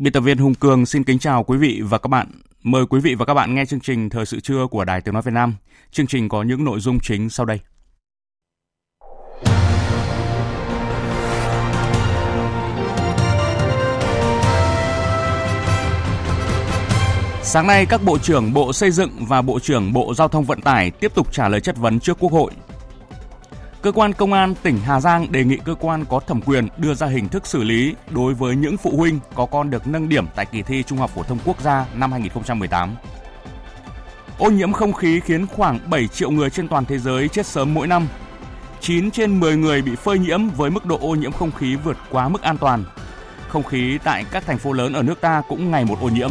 [0.00, 2.26] Biên tập viên Hùng Cường xin kính chào quý vị và các bạn.
[2.62, 5.14] Mời quý vị và các bạn nghe chương trình Thời sự trưa của Đài Tiếng
[5.14, 5.54] Nói Việt Nam.
[5.90, 7.60] Chương trình có những nội dung chính sau đây.
[17.42, 20.60] Sáng nay, các Bộ trưởng Bộ Xây dựng và Bộ trưởng Bộ Giao thông Vận
[20.60, 22.52] tải tiếp tục trả lời chất vấn trước Quốc hội
[23.82, 26.94] Cơ quan công an tỉnh Hà Giang đề nghị cơ quan có thẩm quyền đưa
[26.94, 30.26] ra hình thức xử lý đối với những phụ huynh có con được nâng điểm
[30.34, 32.94] tại kỳ thi Trung học phổ thông quốc gia năm 2018.
[34.38, 37.74] Ô nhiễm không khí khiến khoảng 7 triệu người trên toàn thế giới chết sớm
[37.74, 38.08] mỗi năm.
[38.80, 41.96] 9 trên 10 người bị phơi nhiễm với mức độ ô nhiễm không khí vượt
[42.10, 42.84] quá mức an toàn.
[43.48, 46.30] Không khí tại các thành phố lớn ở nước ta cũng ngày một ô nhiễm.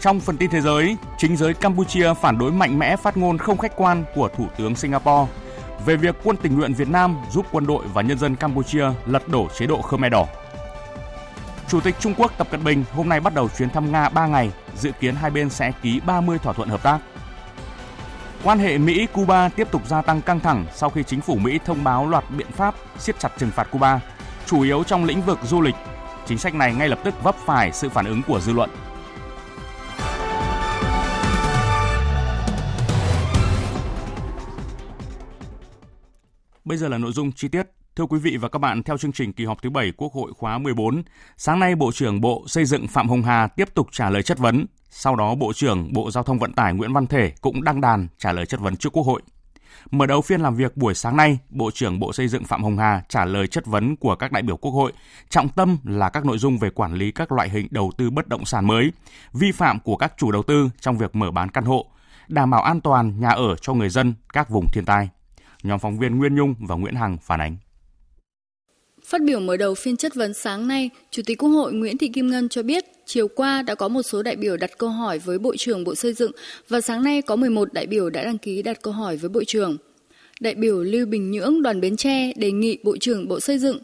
[0.00, 3.58] Trong phần tin thế giới, chính giới Campuchia phản đối mạnh mẽ phát ngôn không
[3.58, 5.26] khách quan của Thủ tướng Singapore
[5.86, 9.28] về việc quân tình nguyện Việt Nam giúp quân đội và nhân dân Campuchia lật
[9.28, 10.26] đổ chế độ Khmer Đỏ.
[11.68, 14.26] Chủ tịch Trung Quốc Tập Cận Bình hôm nay bắt đầu chuyến thăm Nga 3
[14.26, 16.98] ngày, dự kiến hai bên sẽ ký 30 thỏa thuận hợp tác.
[18.44, 21.84] Quan hệ Mỹ-Cuba tiếp tục gia tăng căng thẳng sau khi chính phủ Mỹ thông
[21.84, 24.00] báo loạt biện pháp siết chặt trừng phạt Cuba,
[24.46, 25.74] chủ yếu trong lĩnh vực du lịch.
[26.26, 28.70] Chính sách này ngay lập tức vấp phải sự phản ứng của dư luận.
[36.66, 37.66] Bây giờ là nội dung chi tiết.
[37.96, 40.32] Thưa quý vị và các bạn, theo chương trình kỳ họp thứ 7 Quốc hội
[40.36, 41.02] khóa 14,
[41.36, 44.38] sáng nay Bộ trưởng Bộ Xây dựng Phạm Hồng Hà tiếp tục trả lời chất
[44.38, 44.66] vấn.
[44.90, 48.08] Sau đó, Bộ trưởng Bộ Giao thông Vận tải Nguyễn Văn Thể cũng đăng đàn
[48.18, 49.22] trả lời chất vấn trước Quốc hội.
[49.90, 52.78] Mở đầu phiên làm việc buổi sáng nay, Bộ trưởng Bộ Xây dựng Phạm Hồng
[52.78, 54.92] Hà trả lời chất vấn của các đại biểu Quốc hội,
[55.28, 58.28] trọng tâm là các nội dung về quản lý các loại hình đầu tư bất
[58.28, 58.92] động sản mới,
[59.32, 61.86] vi phạm của các chủ đầu tư trong việc mở bán căn hộ,
[62.28, 65.08] đảm bảo an toàn nhà ở cho người dân các vùng thiên tai.
[65.66, 67.56] Nhóm phóng viên Nguyên Nhung và Nguyễn Hằng phản ánh.
[69.04, 72.08] Phát biểu mở đầu phiên chất vấn sáng nay, Chủ tịch Quốc hội Nguyễn Thị
[72.08, 75.18] Kim Ngân cho biết, chiều qua đã có một số đại biểu đặt câu hỏi
[75.18, 76.32] với Bộ trưởng Bộ Xây dựng
[76.68, 79.44] và sáng nay có 11 đại biểu đã đăng ký đặt câu hỏi với Bộ
[79.44, 79.76] trưởng.
[80.40, 83.78] Đại biểu Lưu Bình Nhưỡng đoàn Bến Tre đề nghị Bộ trưởng Bộ Xây dựng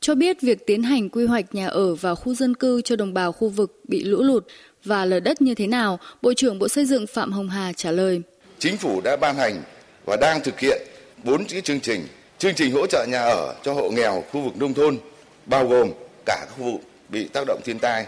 [0.00, 3.14] cho biết việc tiến hành quy hoạch nhà ở và khu dân cư cho đồng
[3.14, 4.46] bào khu vực bị lũ lụt
[4.84, 7.90] và lở đất như thế nào, Bộ trưởng Bộ Xây dựng Phạm Hồng Hà trả
[7.90, 8.22] lời.
[8.58, 9.62] Chính phủ đã ban hành
[10.06, 10.82] và đang thực hiện
[11.24, 12.06] bốn cái chương trình.
[12.38, 14.98] Chương trình hỗ trợ nhà ở cho hộ nghèo khu vực nông thôn
[15.46, 15.92] bao gồm
[16.26, 18.06] cả các khu vực bị tác động thiên tai.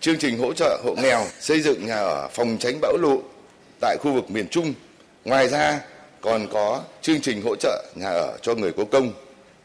[0.00, 3.20] Chương trình hỗ trợ hộ nghèo xây dựng nhà ở phòng tránh bão lụt
[3.80, 4.74] tại khu vực miền Trung.
[5.24, 5.80] Ngoài ra
[6.20, 9.12] còn có chương trình hỗ trợ nhà ở cho người có công.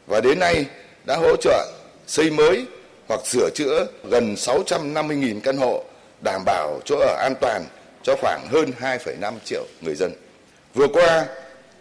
[0.06, 0.64] Và đến nay
[1.06, 1.72] đã hỗ trợ
[2.06, 2.66] xây mới
[3.08, 5.84] hoặc sửa chữa gần 650.000 căn hộ
[6.24, 7.64] đảm bảo chỗ ở an toàn
[8.02, 10.12] cho khoảng hơn 2,5 triệu người dân.
[10.74, 11.26] Vừa qua,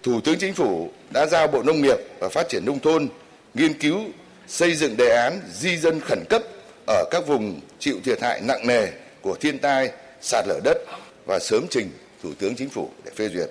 [0.03, 3.08] Thủ tướng Chính phủ đã giao Bộ Nông nghiệp và Phát triển Nông thôn
[3.53, 4.00] nghiên cứu
[4.47, 6.41] xây dựng đề án di dân khẩn cấp
[6.88, 8.88] ở các vùng chịu thiệt hại nặng nề
[9.22, 10.78] của thiên tai, sạt lở đất
[11.25, 11.90] và sớm trình
[12.24, 13.50] Thủ tướng Chính phủ để phê duyệt.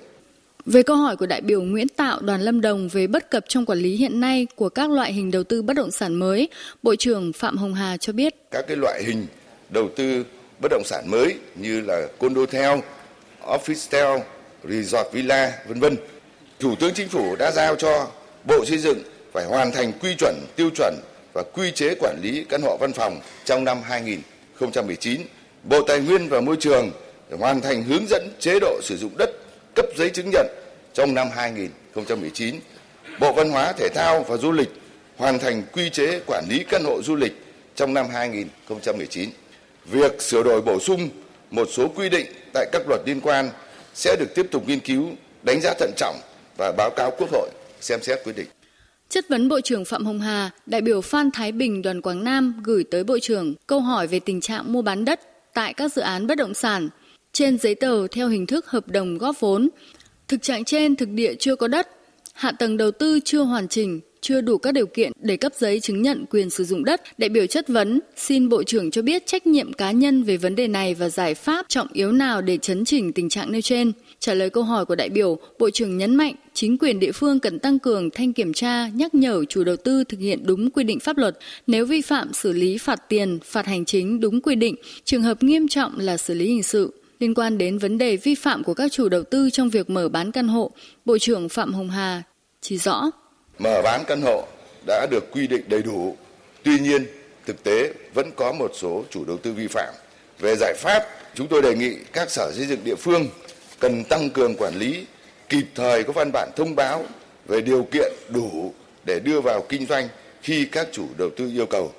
[0.66, 3.66] Về câu hỏi của đại biểu Nguyễn Tạo đoàn Lâm Đồng về bất cập trong
[3.66, 6.48] quản lý hiện nay của các loại hình đầu tư bất động sản mới,
[6.82, 8.34] Bộ trưởng Phạm Hồng Hà cho biết.
[8.50, 9.26] Các cái loại hình
[9.70, 10.24] đầu tư
[10.60, 12.78] bất động sản mới như là condotel,
[13.42, 14.20] officetel,
[14.68, 15.96] resort villa, vân vân
[16.62, 18.08] Thủ tướng Chính phủ đã giao cho
[18.44, 19.02] Bộ Xây dựng
[19.32, 20.94] phải hoàn thành quy chuẩn, tiêu chuẩn
[21.34, 25.20] và quy chế quản lý căn hộ văn phòng trong năm 2019.
[25.64, 26.90] Bộ Tài nguyên và Môi trường
[27.28, 29.30] phải hoàn thành hướng dẫn chế độ sử dụng đất
[29.74, 30.46] cấp giấy chứng nhận
[30.94, 32.56] trong năm 2019.
[33.20, 34.68] Bộ Văn hóa, Thể thao và Du lịch
[35.16, 37.32] hoàn thành quy chế quản lý căn hộ du lịch
[37.74, 39.30] trong năm 2019.
[39.84, 41.08] Việc sửa đổi bổ sung
[41.50, 43.50] một số quy định tại các luật liên quan
[43.94, 45.08] sẽ được tiếp tục nghiên cứu,
[45.42, 46.16] đánh giá thận trọng
[46.56, 47.50] và báo cáo Quốc hội
[47.80, 48.46] xem xét quyết định.
[49.08, 52.62] Chất vấn Bộ trưởng Phạm Hồng Hà, đại biểu Phan Thái Bình đoàn Quảng Nam
[52.64, 55.20] gửi tới Bộ trưởng câu hỏi về tình trạng mua bán đất
[55.54, 56.88] tại các dự án bất động sản
[57.32, 59.68] trên giấy tờ theo hình thức hợp đồng góp vốn.
[60.28, 61.88] Thực trạng trên thực địa chưa có đất,
[62.32, 65.80] hạ tầng đầu tư chưa hoàn chỉnh, chưa đủ các điều kiện để cấp giấy
[65.80, 69.26] chứng nhận quyền sử dụng đất, đại biểu chất vấn xin Bộ trưởng cho biết
[69.26, 72.58] trách nhiệm cá nhân về vấn đề này và giải pháp trọng yếu nào để
[72.58, 73.92] chấn chỉnh tình trạng nêu trên.
[74.22, 77.40] Trả lời câu hỏi của đại biểu, Bộ trưởng nhấn mạnh chính quyền địa phương
[77.40, 80.84] cần tăng cường thanh kiểm tra, nhắc nhở chủ đầu tư thực hiện đúng quy
[80.84, 81.38] định pháp luật.
[81.66, 84.74] Nếu vi phạm xử lý phạt tiền, phạt hành chính đúng quy định,
[85.04, 86.94] trường hợp nghiêm trọng là xử lý hình sự.
[87.18, 90.08] Liên quan đến vấn đề vi phạm của các chủ đầu tư trong việc mở
[90.08, 90.70] bán căn hộ,
[91.04, 92.22] Bộ trưởng Phạm Hồng Hà
[92.60, 93.10] chỉ rõ.
[93.58, 94.46] Mở bán căn hộ
[94.86, 96.16] đã được quy định đầy đủ.
[96.62, 97.06] Tuy nhiên,
[97.46, 99.94] thực tế vẫn có một số chủ đầu tư vi phạm.
[100.40, 101.02] Về giải pháp,
[101.34, 103.28] chúng tôi đề nghị các sở xây dựng địa phương
[103.82, 105.06] cần tăng cường quản lý,
[105.48, 107.04] kịp thời có văn bản thông báo
[107.46, 108.74] về điều kiện đủ
[109.06, 110.08] để đưa vào kinh doanh
[110.42, 111.92] khi các chủ đầu tư yêu cầu.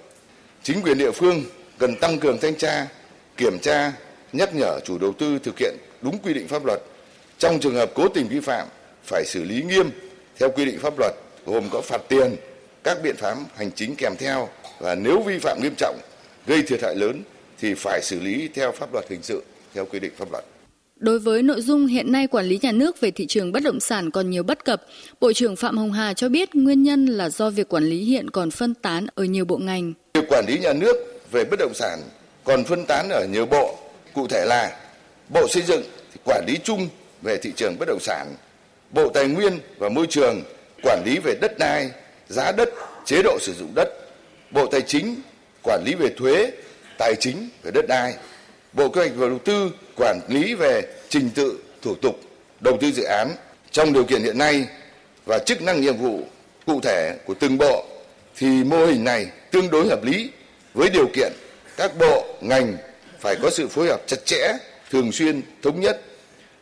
[0.63, 1.43] Chính quyền địa phương
[1.77, 2.87] cần tăng cường thanh tra,
[3.37, 3.91] kiểm tra,
[4.33, 6.79] nhắc nhở chủ đầu tư thực hiện đúng quy định pháp luật.
[7.37, 8.67] Trong trường hợp cố tình vi phạm
[9.03, 9.89] phải xử lý nghiêm
[10.39, 11.13] theo quy định pháp luật
[11.45, 12.35] gồm có phạt tiền,
[12.83, 15.97] các biện pháp hành chính kèm theo và nếu vi phạm nghiêm trọng
[16.47, 17.21] gây thiệt hại lớn
[17.59, 19.43] thì phải xử lý theo pháp luật hình sự
[19.73, 20.43] theo quy định pháp luật.
[21.03, 23.79] Đối với nội dung hiện nay quản lý nhà nước về thị trường bất động
[23.79, 24.83] sản còn nhiều bất cập,
[25.19, 28.29] Bộ trưởng Phạm Hồng Hà cho biết nguyên nhân là do việc quản lý hiện
[28.29, 29.93] còn phân tán ở nhiều bộ ngành.
[30.13, 30.95] Việc quản lý nhà nước
[31.31, 31.99] về bất động sản
[32.43, 33.77] còn phân tán ở nhiều bộ,
[34.13, 34.79] cụ thể là
[35.29, 35.83] Bộ Xây dựng
[36.25, 36.89] quản lý chung
[37.21, 38.35] về thị trường bất động sản,
[38.91, 40.41] Bộ Tài nguyên và Môi trường
[40.83, 41.89] quản lý về đất đai,
[42.29, 42.69] giá đất,
[43.05, 43.89] chế độ sử dụng đất,
[44.51, 45.15] Bộ Tài chính
[45.63, 46.51] quản lý về thuế,
[46.97, 48.13] tài chính về đất đai,
[48.73, 52.19] Bộ Kế hoạch và Đầu tư quản lý về trình tự, thủ tục
[52.59, 53.31] đầu tư dự án
[53.71, 54.67] trong điều kiện hiện nay
[55.25, 56.21] và chức năng nhiệm vụ
[56.65, 57.85] cụ thể của từng bộ
[58.35, 60.29] thì mô hình này tương đối hợp lý
[60.73, 61.31] với điều kiện
[61.77, 62.77] các bộ ngành
[63.19, 64.53] phải có sự phối hợp chặt chẽ,
[64.91, 66.01] thường xuyên, thống nhất.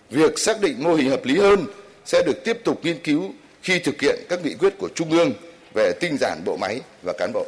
[0.09, 1.65] Việc xác định mô hình hợp lý hơn
[2.05, 5.33] sẽ được tiếp tục nghiên cứu khi thực hiện các nghị quyết của Trung ương
[5.75, 7.45] về tinh giản bộ máy và cán bộ.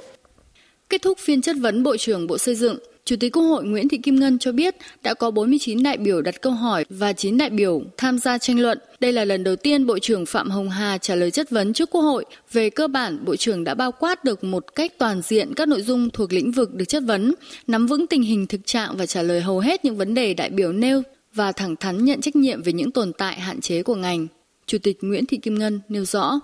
[0.90, 3.90] Kết thúc phiên chất vấn Bộ trưởng Bộ Xây dựng, Chủ tịch Quốc hội Nguyễn
[3.90, 7.38] Thị Kim Ngân cho biết đã có 49 đại biểu đặt câu hỏi và 9
[7.38, 8.80] đại biểu tham gia tranh luận.
[9.00, 11.90] Đây là lần đầu tiên Bộ trưởng Phạm Hồng Hà trả lời chất vấn trước
[11.90, 12.26] Quốc hội.
[12.52, 15.82] Về cơ bản, Bộ trưởng đã bao quát được một cách toàn diện các nội
[15.82, 17.34] dung thuộc lĩnh vực được chất vấn,
[17.68, 20.50] nắm vững tình hình thực trạng và trả lời hầu hết những vấn đề đại
[20.50, 21.02] biểu nêu
[21.34, 24.28] và thẳng thắn nhận trách nhiệm về những tồn tại hạn chế của ngành.
[24.66, 26.40] Chủ tịch Nguyễn Thị Kim Ngân nêu rõ.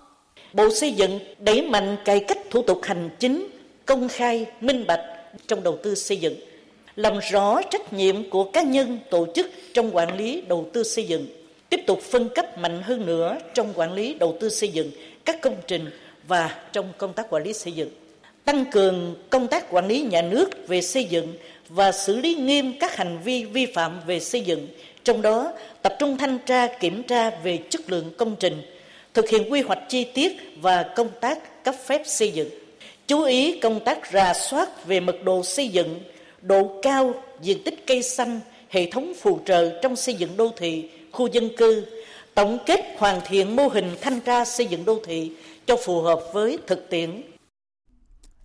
[0.53, 3.47] Bộ Xây dựng đẩy mạnh cải cách thủ tục hành chính,
[3.85, 5.01] công khai, minh bạch
[5.47, 6.35] trong đầu tư xây dựng
[6.99, 11.05] làm rõ trách nhiệm của cá nhân, tổ chức trong quản lý đầu tư xây
[11.05, 11.27] dựng.
[11.69, 14.91] Tiếp tục phân cấp mạnh hơn nữa trong quản lý đầu tư xây dựng
[15.25, 15.89] các công trình
[16.27, 17.89] và trong công tác quản lý xây dựng.
[18.45, 21.33] Tăng cường công tác quản lý nhà nước về xây dựng
[21.69, 24.67] và xử lý nghiêm các hành vi vi phạm về xây dựng,
[25.03, 28.61] trong đó tập trung thanh tra, kiểm tra về chất lượng công trình,
[29.13, 32.49] thực hiện quy hoạch chi tiết và công tác cấp phép xây dựng.
[33.07, 35.99] Chú ý công tác rà soát về mật độ xây dựng
[36.41, 38.39] độ cao, diện tích cây xanh,
[38.69, 41.86] hệ thống phụ trợ trong xây dựng đô thị, khu dân cư,
[42.36, 45.31] tổng kết hoàn thiện mô hình thanh tra xây dựng đô thị
[45.65, 47.21] cho phù hợp với thực tiễn.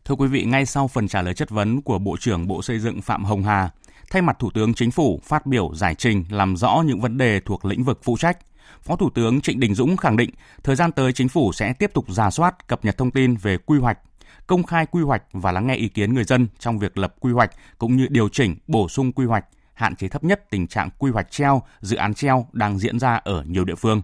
[0.05, 2.79] Thưa quý vị, ngay sau phần trả lời chất vấn của Bộ trưởng Bộ Xây
[2.79, 3.71] dựng Phạm Hồng Hà,
[4.11, 7.41] thay mặt Thủ tướng Chính phủ phát biểu giải trình làm rõ những vấn đề
[7.41, 8.39] thuộc lĩnh vực phụ trách,
[8.81, 10.31] Phó Thủ tướng Trịnh Đình Dũng khẳng định
[10.63, 13.59] thời gian tới chính phủ sẽ tiếp tục giả soát, cập nhật thông tin về
[13.59, 13.99] quy hoạch,
[14.47, 17.33] công khai quy hoạch và lắng nghe ý kiến người dân trong việc lập quy
[17.33, 20.89] hoạch cũng như điều chỉnh, bổ sung quy hoạch, hạn chế thấp nhất tình trạng
[20.99, 24.03] quy hoạch treo, dự án treo đang diễn ra ở nhiều địa phương.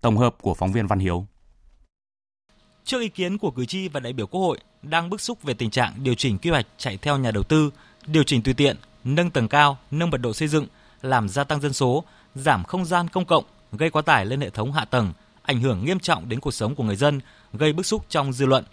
[0.00, 1.26] Tổng hợp của phóng viên Văn Hiếu.
[2.84, 5.54] Trước ý kiến của cử tri và đại biểu Quốc hội đang bức xúc về
[5.54, 7.70] tình trạng điều chỉnh quy hoạch chạy theo nhà đầu tư,
[8.06, 10.66] điều chỉnh tùy tiện, nâng tầng cao, nâng mật độ xây dựng,
[11.02, 12.04] làm gia tăng dân số,
[12.34, 15.84] giảm không gian công cộng, gây quá tải lên hệ thống hạ tầng, ảnh hưởng
[15.84, 17.20] nghiêm trọng đến cuộc sống của người dân,
[17.52, 18.64] gây bức xúc trong dư luận.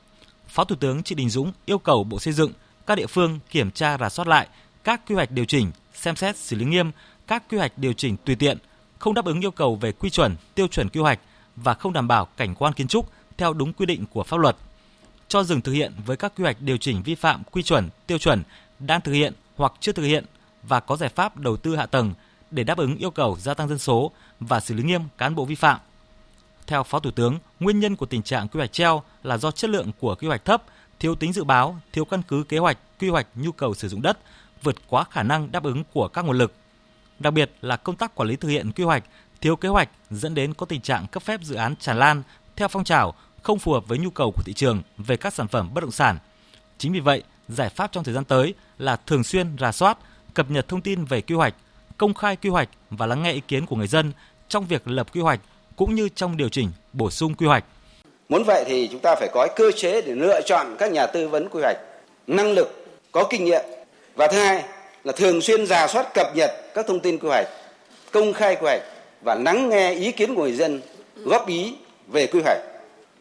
[0.50, 2.52] Phó Thủ tướng Trịnh Đình Dũng yêu cầu Bộ Xây dựng,
[2.88, 4.48] các địa phương kiểm tra rà soát lại
[4.84, 6.92] các quy hoạch điều chỉnh, xem xét xử lý nghiêm
[7.28, 8.58] các quy hoạch điều chỉnh tùy tiện,
[9.00, 11.20] không đáp ứng yêu cầu về quy chuẩn, tiêu chuẩn quy hoạch
[11.56, 14.58] và không đảm bảo cảnh quan kiến trúc theo đúng quy định của pháp luật.
[15.28, 18.18] Cho dừng thực hiện với các quy hoạch điều chỉnh vi phạm quy chuẩn, tiêu
[18.18, 18.44] chuẩn
[18.80, 20.26] đang thực hiện hoặc chưa thực hiện
[20.64, 22.14] và có giải pháp đầu tư hạ tầng
[22.52, 25.46] để đáp ứng yêu cầu gia tăng dân số và xử lý nghiêm cán bộ
[25.46, 25.80] vi phạm.
[26.70, 29.70] Theo Phó Thủ tướng, nguyên nhân của tình trạng quy hoạch treo là do chất
[29.70, 30.64] lượng của quy hoạch thấp,
[31.00, 34.02] thiếu tính dự báo, thiếu căn cứ kế hoạch, quy hoạch nhu cầu sử dụng
[34.02, 34.20] đất,
[34.64, 36.54] vượt quá khả năng đáp ứng của các nguồn lực.
[37.20, 39.04] Đặc biệt là công tác quản lý thực hiện quy hoạch,
[39.42, 42.24] thiếu kế hoạch dẫn đến có tình trạng cấp phép dự án tràn lan
[42.56, 45.48] theo phong trào không phù hợp với nhu cầu của thị trường về các sản
[45.48, 46.18] phẩm bất động sản.
[46.78, 49.98] Chính vì vậy, giải pháp trong thời gian tới là thường xuyên rà soát,
[50.34, 51.56] cập nhật thông tin về quy hoạch,
[51.98, 54.12] công khai quy hoạch và lắng nghe ý kiến của người dân
[54.50, 55.40] trong việc lập quy hoạch
[55.80, 57.64] cũng như trong điều chỉnh, bổ sung quy hoạch.
[58.30, 61.28] Muốn vậy thì chúng ta phải có cơ chế để lựa chọn các nhà tư
[61.28, 61.78] vấn quy hoạch
[62.28, 63.62] năng lực, có kinh nghiệm.
[64.16, 64.64] Và thứ hai
[65.04, 67.48] là thường xuyên giả soát cập nhật các thông tin quy hoạch,
[68.12, 68.82] công khai quy hoạch
[69.22, 70.82] và lắng nghe ý kiến của người dân
[71.16, 71.74] góp ý
[72.08, 72.60] về quy hoạch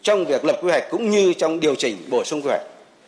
[0.02, 2.62] trong việc lập quy hoạch cũng như trong điều chỉnh bổ sung quy hoạch.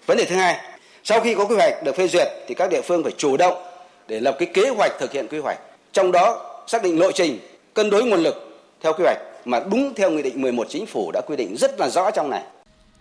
[0.07, 0.57] Vấn đề thứ hai,
[1.04, 3.62] sau khi có quy hoạch được phê duyệt thì các địa phương phải chủ động
[4.09, 5.59] để lập cái kế hoạch thực hiện quy hoạch.
[5.92, 7.38] Trong đó xác định lộ trình,
[7.75, 11.11] cân đối nguồn lực theo quy hoạch mà đúng theo nghị định 11 chính phủ
[11.12, 12.42] đã quy định rất là rõ trong này.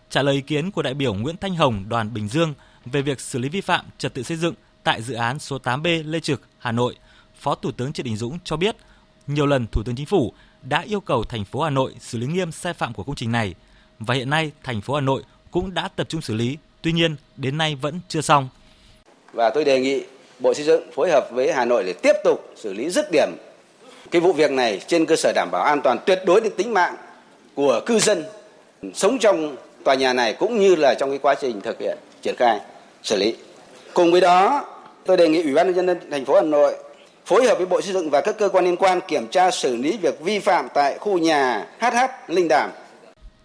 [0.10, 2.54] Trả lời ý kiến của đại biểu Nguyễn Thanh Hồng đoàn Bình Dương
[2.86, 4.54] về việc xử lý vi phạm trật tự xây dựng
[4.84, 6.96] tại dự án số 8B Lê Trực, Hà Nội,
[7.40, 8.76] Phó Thủ tướng Trịnh Đình Dũng cho biết,
[9.28, 12.28] nhiều lần Thủ tướng Chính phủ đã yêu cầu thành phố Hà Nội xử lý
[12.28, 13.56] nghiêm sai phạm của công trình này
[14.00, 17.16] và hiện nay thành phố Hà Nội cũng đã tập trung xử lý, tuy nhiên
[17.38, 18.50] đến nay vẫn chưa xong.
[19.34, 20.04] Và tôi đề nghị
[20.40, 23.30] Bộ Xây dựng phối hợp với Hà Nội để tiếp tục xử lý dứt điểm
[24.12, 26.74] cái vụ việc này trên cơ sở đảm bảo an toàn tuyệt đối đến tính
[26.74, 26.96] mạng
[27.56, 28.24] của cư dân
[28.94, 32.36] sống trong tòa nhà này cũng như là trong cái quá trình thực hiện triển
[32.38, 32.60] khai
[33.04, 33.36] xử lý.
[33.94, 34.66] Cùng với đó,
[35.06, 36.76] tôi đề nghị Ủy ban nhân dân thành phố Hà Nội
[37.26, 39.76] phối hợp với Bộ Xây dựng và các cơ quan liên quan kiểm tra xử
[39.76, 41.96] lý việc vi phạm tại khu nhà HH
[42.28, 42.72] Linh Đàm.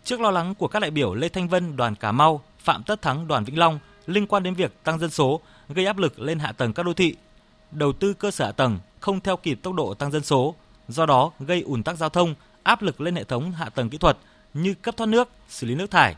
[0.05, 3.03] Trước lo lắng của các đại biểu Lê Thanh Vân đoàn Cà Mau, Phạm Tất
[3.03, 6.39] Thắng đoàn Vĩnh Long liên quan đến việc tăng dân số gây áp lực lên
[6.39, 7.15] hạ tầng các đô thị,
[7.75, 10.55] đầu tư cơ sở hạ tầng không theo kịp tốc độ tăng dân số,
[10.89, 13.99] do đó gây ùn tắc giao thông, áp lực lên hệ thống hạ tầng kỹ
[13.99, 14.19] thuật
[14.55, 16.17] như cấp thoát nước, xử lý nước thải.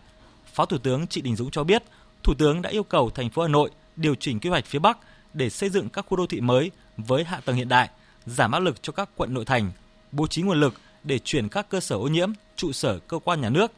[0.53, 1.83] Phó Thủ tướng Trịnh Đình Dũng cho biết,
[2.23, 4.99] Thủ tướng đã yêu cầu thành phố Hà Nội điều chỉnh quy hoạch phía Bắc
[5.35, 7.89] để xây dựng các khu đô thị mới với hạ tầng hiện đại,
[8.27, 9.73] giảm áp lực cho các quận nội thành,
[10.13, 13.41] bố trí nguồn lực để chuyển các cơ sở ô nhiễm, trụ sở cơ quan
[13.41, 13.73] nhà nước.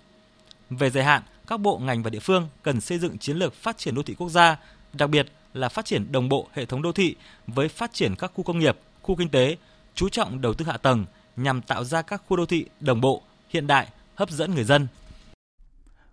[0.71, 3.79] Về dài hạn, các bộ ngành và địa phương cần xây dựng chiến lược phát
[3.79, 4.57] triển đô thị quốc gia,
[4.93, 5.27] đặc biệt
[5.59, 8.59] là phát triển đồng bộ hệ thống đô thị với phát triển các khu công
[8.59, 9.57] nghiệp, khu kinh tế,
[9.95, 11.05] chú trọng đầu tư hạ tầng
[11.37, 14.87] nhằm tạo ra các khu đô thị đồng bộ, hiện đại, hấp dẫn người dân.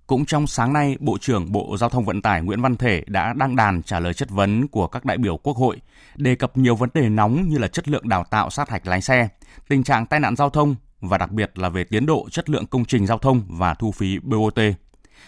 [0.08, 3.34] Cũng trong sáng nay, Bộ trưởng Bộ Giao thông Vận tải Nguyễn Văn Thể đã
[3.34, 5.82] đăng đàn trả lời chất vấn của các đại biểu Quốc hội,
[6.16, 9.02] đề cập nhiều vấn đề nóng như là chất lượng đào tạo sát hạch lái
[9.02, 9.28] xe,
[9.68, 12.66] tình trạng tai nạn giao thông và đặc biệt là về tiến độ chất lượng
[12.66, 14.60] công trình giao thông và thu phí BOT.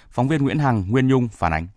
[0.10, 1.68] Phóng viên Nguyễn Hằng, Nguyên Nhung phản ánh.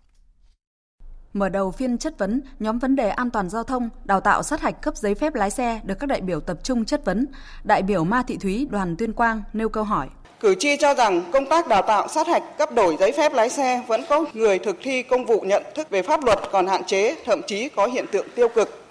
[1.33, 4.61] Mở đầu phiên chất vấn, nhóm vấn đề an toàn giao thông, đào tạo sát
[4.61, 7.25] hạch cấp giấy phép lái xe được các đại biểu tập trung chất vấn.
[7.63, 10.07] Đại biểu Ma Thị Thúy, đoàn Tuyên Quang nêu câu hỏi.
[10.39, 13.49] Cử tri cho rằng công tác đào tạo sát hạch cấp đổi giấy phép lái
[13.49, 16.83] xe vẫn có người thực thi công vụ nhận thức về pháp luật còn hạn
[16.83, 18.83] chế, thậm chí có hiện tượng tiêu cực.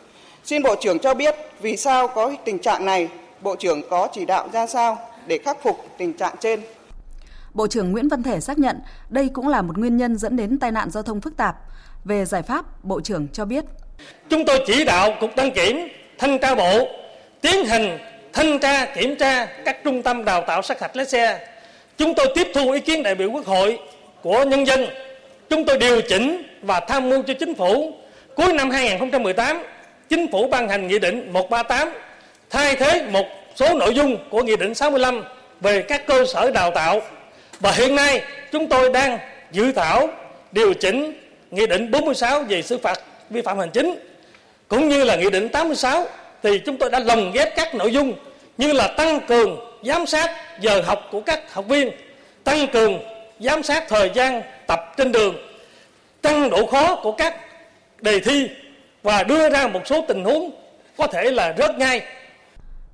[0.45, 3.09] Xin Bộ trưởng cho biết vì sao có tình trạng này,
[3.41, 6.61] Bộ trưởng có chỉ đạo ra sao để khắc phục tình trạng trên.
[7.55, 10.59] Bộ trưởng Nguyễn Văn Thể xác nhận đây cũng là một nguyên nhân dẫn đến
[10.59, 11.57] tai nạn giao thông phức tạp.
[12.05, 13.65] Về giải pháp, Bộ trưởng cho biết.
[14.29, 15.89] Chúng tôi chỉ đạo Cục Đăng Kiểm,
[16.19, 16.89] Thanh tra Bộ
[17.41, 17.99] tiến hành
[18.33, 21.49] thanh tra kiểm tra các trung tâm đào tạo sát hạch lái xe.
[21.99, 23.79] Chúng tôi tiếp thu ý kiến đại biểu Quốc hội
[24.23, 24.87] của nhân dân.
[25.51, 27.93] Chúng tôi điều chỉnh và tham mưu cho chính phủ.
[28.35, 29.63] Cuối năm 2018,
[30.09, 31.89] chính phủ ban hành nghị định 138
[32.51, 33.27] thay thế một
[33.57, 35.25] số nội dung của nghị định 65
[35.61, 37.01] về các cơ sở đào tạo.
[37.61, 39.19] Và hiện nay chúng tôi đang
[39.53, 40.09] dự thảo
[40.53, 41.13] điều chỉnh
[41.51, 43.95] nghị định 46 về xử phạt vi phạm hành chính
[44.69, 46.07] cũng như là nghị định 86
[46.43, 48.15] thì chúng tôi đã lồng ghép các nội dung
[48.59, 50.31] như là tăng cường giám sát
[50.61, 51.91] giờ học của các học viên,
[52.45, 52.99] tăng cường
[53.41, 55.37] giám sát thời gian tập trên đường,
[56.23, 57.37] tăng độ khó của các
[58.01, 58.49] đề thi
[59.03, 60.51] và đưa ra một số tình huống
[60.97, 62.03] có thể là rớt ngay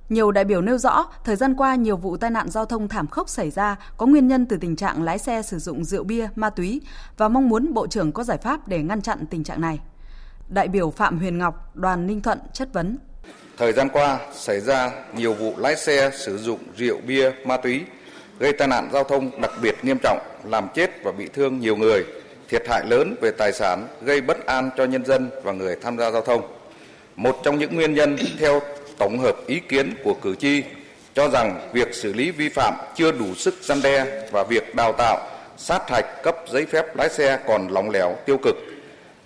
[0.09, 3.07] nhiều đại biểu nêu rõ, thời gian qua nhiều vụ tai nạn giao thông thảm
[3.07, 6.27] khốc xảy ra có nguyên nhân từ tình trạng lái xe sử dụng rượu bia,
[6.35, 6.81] ma túy
[7.17, 9.79] và mong muốn Bộ trưởng có giải pháp để ngăn chặn tình trạng này.
[10.49, 12.97] Đại biểu Phạm Huyền Ngọc, đoàn Ninh Thuận chất vấn.
[13.57, 17.85] Thời gian qua xảy ra nhiều vụ lái xe sử dụng rượu bia, ma túy
[18.39, 21.75] gây tai nạn giao thông đặc biệt nghiêm trọng, làm chết và bị thương nhiều
[21.75, 22.05] người,
[22.49, 25.97] thiệt hại lớn về tài sản, gây bất an cho nhân dân và người tham
[25.97, 26.41] gia giao thông.
[27.15, 28.61] Một trong những nguyên nhân theo
[28.97, 30.63] tổng hợp ý kiến của cử tri,
[31.13, 34.93] cho rằng việc xử lý vi phạm chưa đủ sức gian đe và việc đào
[34.97, 35.27] tạo,
[35.57, 38.55] sát hạch cấp giấy phép lái xe còn lỏng lẻo, tiêu cực,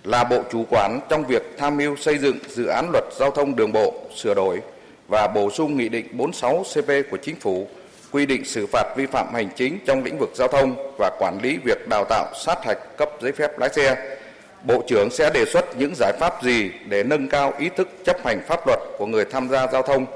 [0.04, 3.56] là bộ chủ quản trong việc tham mưu xây dựng dự án luật giao thông
[3.56, 4.60] đường bộ sửa đổi
[5.08, 7.68] và bổ sung nghị định 46 CP của chính phủ,
[8.10, 11.38] quy định xử phạt vi phạm hành chính trong lĩnh vực giao thông và quản
[11.42, 14.16] lý việc đào tạo, sát hạch cấp giấy phép lái xe
[14.64, 18.24] Bộ trưởng sẽ đề xuất những giải pháp gì để nâng cao ý thức chấp
[18.24, 20.06] hành pháp luật của người tham gia giao thông?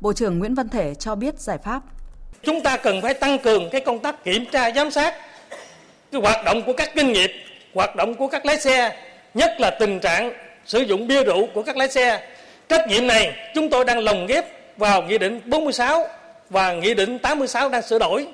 [0.00, 1.80] Bộ trưởng Nguyễn Văn Thể cho biết giải pháp.
[2.42, 5.14] Chúng ta cần phải tăng cường cái công tác kiểm tra giám sát
[6.12, 7.30] cái hoạt động của các doanh nghiệp,
[7.74, 8.96] hoạt động của các lái xe,
[9.34, 10.32] nhất là tình trạng
[10.66, 12.28] sử dụng bia rượu của các lái xe.
[12.68, 14.44] Trách nhiệm này chúng tôi đang lồng ghép
[14.78, 16.08] vào Nghị định 46
[16.50, 18.26] và Nghị định 86 đang sửa đổi.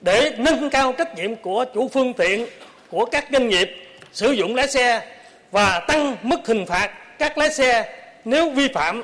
[0.00, 2.46] để nâng cao trách nhiệm của chủ phương tiện
[2.90, 3.68] của các doanh nghiệp
[4.12, 5.06] sử dụng lái xe
[5.50, 9.02] và tăng mức hình phạt các lái xe nếu vi phạm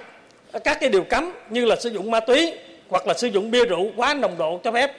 [0.65, 2.53] các cái điều cấm như là sử dụng ma túy
[2.89, 4.93] hoặc là sử dụng bia rượu quá nồng độ cho phép.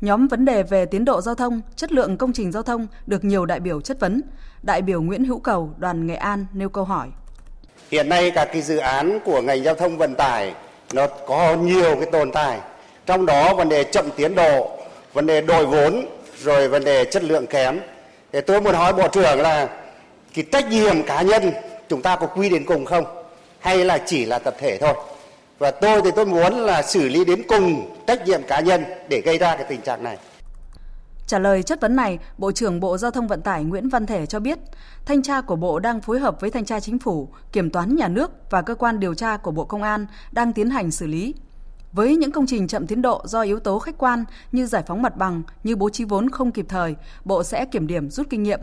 [0.00, 3.24] Nhóm vấn đề về tiến độ giao thông, chất lượng công trình giao thông được
[3.24, 4.20] nhiều đại biểu chất vấn.
[4.62, 7.08] Đại biểu Nguyễn Hữu Cầu, đoàn Nghệ An nêu câu hỏi.
[7.90, 10.52] Hiện nay các cái dự án của ngành giao thông vận tải
[10.92, 12.58] nó có nhiều cái tồn tại.
[13.06, 14.78] Trong đó vấn đề chậm tiến độ,
[15.12, 16.06] vấn đề đổi vốn,
[16.38, 17.80] rồi vấn đề chất lượng kém
[18.32, 19.68] thế tôi muốn hỏi Bộ trưởng là
[20.34, 21.52] cái trách nhiệm cá nhân
[21.88, 23.04] chúng ta có quy đến cùng không?
[23.58, 24.94] Hay là chỉ là tập thể thôi?
[25.58, 29.20] Và tôi thì tôi muốn là xử lý đến cùng trách nhiệm cá nhân để
[29.20, 30.18] gây ra cái tình trạng này.
[31.26, 34.26] Trả lời chất vấn này, Bộ trưởng Bộ Giao thông Vận tải Nguyễn Văn Thể
[34.26, 34.58] cho biết,
[35.06, 38.08] thanh tra của Bộ đang phối hợp với thanh tra chính phủ, kiểm toán nhà
[38.08, 41.34] nước và cơ quan điều tra của Bộ Công an đang tiến hành xử lý.
[41.92, 45.02] Với những công trình chậm tiến độ do yếu tố khách quan như giải phóng
[45.02, 48.42] mặt bằng, như bố trí vốn không kịp thời, Bộ sẽ kiểm điểm rút kinh
[48.42, 48.60] nghiệm.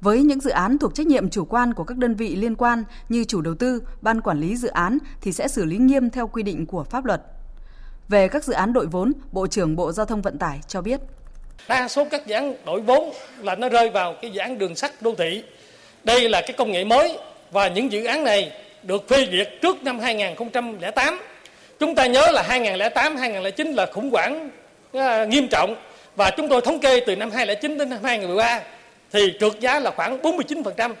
[0.00, 2.84] Với những dự án thuộc trách nhiệm chủ quan của các đơn vị liên quan
[3.08, 6.26] như chủ đầu tư, ban quản lý dự án thì sẽ xử lý nghiêm theo
[6.26, 7.22] quy định của pháp luật.
[8.08, 11.00] Về các dự án đội vốn, Bộ trưởng Bộ Giao thông Vận tải cho biết.
[11.68, 14.74] Đa số các dự án đội vốn là nó rơi vào cái dự án đường
[14.74, 15.44] sắt đô thị.
[16.04, 17.18] Đây là cái công nghệ mới
[17.52, 21.18] và những dự án này được phê duyệt trước năm 2008.
[21.80, 24.50] Chúng ta nhớ là 2008, 2009 là khủng hoảng
[24.92, 25.76] à, nghiêm trọng
[26.16, 28.60] và chúng tôi thống kê từ năm 2009 đến năm 2013
[29.12, 30.94] thì trượt giá là khoảng 49%.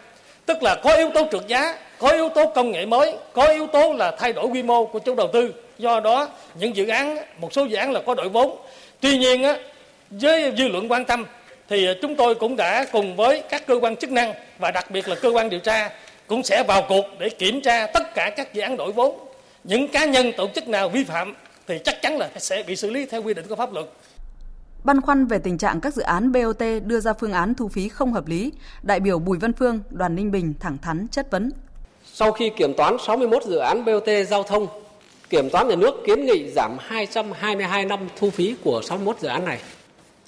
[0.46, 3.66] Tức là có yếu tố trượt giá, có yếu tố công nghệ mới, có yếu
[3.66, 5.54] tố là thay đổi quy mô của chủ đầu tư.
[5.78, 8.56] Do đó những dự án, một số dự án là có đội vốn.
[9.00, 9.42] Tuy nhiên
[10.10, 11.26] với dư luận quan tâm
[11.68, 14.90] thì à, chúng tôi cũng đã cùng với các cơ quan chức năng và đặc
[14.90, 15.90] biệt là cơ quan điều tra
[16.26, 19.29] cũng sẽ vào cuộc để kiểm tra tất cả các dự án đổi vốn.
[19.64, 21.34] Những cá nhân tổ chức nào vi phạm
[21.66, 23.86] thì chắc chắn là sẽ bị xử lý theo quy định của pháp luật.
[24.84, 27.88] Băn khoăn về tình trạng các dự án BOT đưa ra phương án thu phí
[27.88, 28.52] không hợp lý,
[28.82, 31.50] đại biểu Bùi Văn Phương, đoàn Ninh Bình thẳng thắn chất vấn.
[32.04, 34.66] Sau khi kiểm toán 61 dự án BOT giao thông,
[35.30, 39.44] kiểm toán nhà nước kiến nghị giảm 222 năm thu phí của 61 dự án
[39.44, 39.58] này.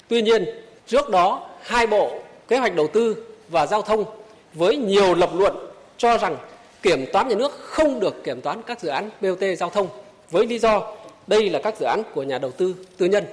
[0.07, 0.45] Tuy nhiên,
[0.87, 3.15] trước đó hai bộ kế hoạch đầu tư
[3.49, 4.05] và giao thông
[4.53, 5.55] với nhiều lập luận
[5.97, 6.37] cho rằng
[6.83, 9.87] kiểm toán nhà nước không được kiểm toán các dự án BOT giao thông
[10.31, 10.93] với lý do
[11.27, 13.23] đây là các dự án của nhà đầu tư tư nhân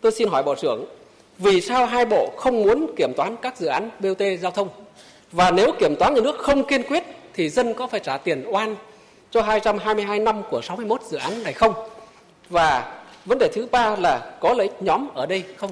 [0.00, 0.84] Tôi xin hỏi Bộ trưởng,
[1.38, 4.68] vì sao hai bộ không muốn kiểm toán các dự án BOT giao thông?
[5.32, 8.44] Và nếu kiểm toán nhà nước không kiên quyết thì dân có phải trả tiền
[8.46, 8.76] oan
[9.30, 11.74] cho 222 năm của 61 dự án này không?
[12.50, 15.70] Và vấn đề thứ ba là có lợi ích nhóm ở đây không?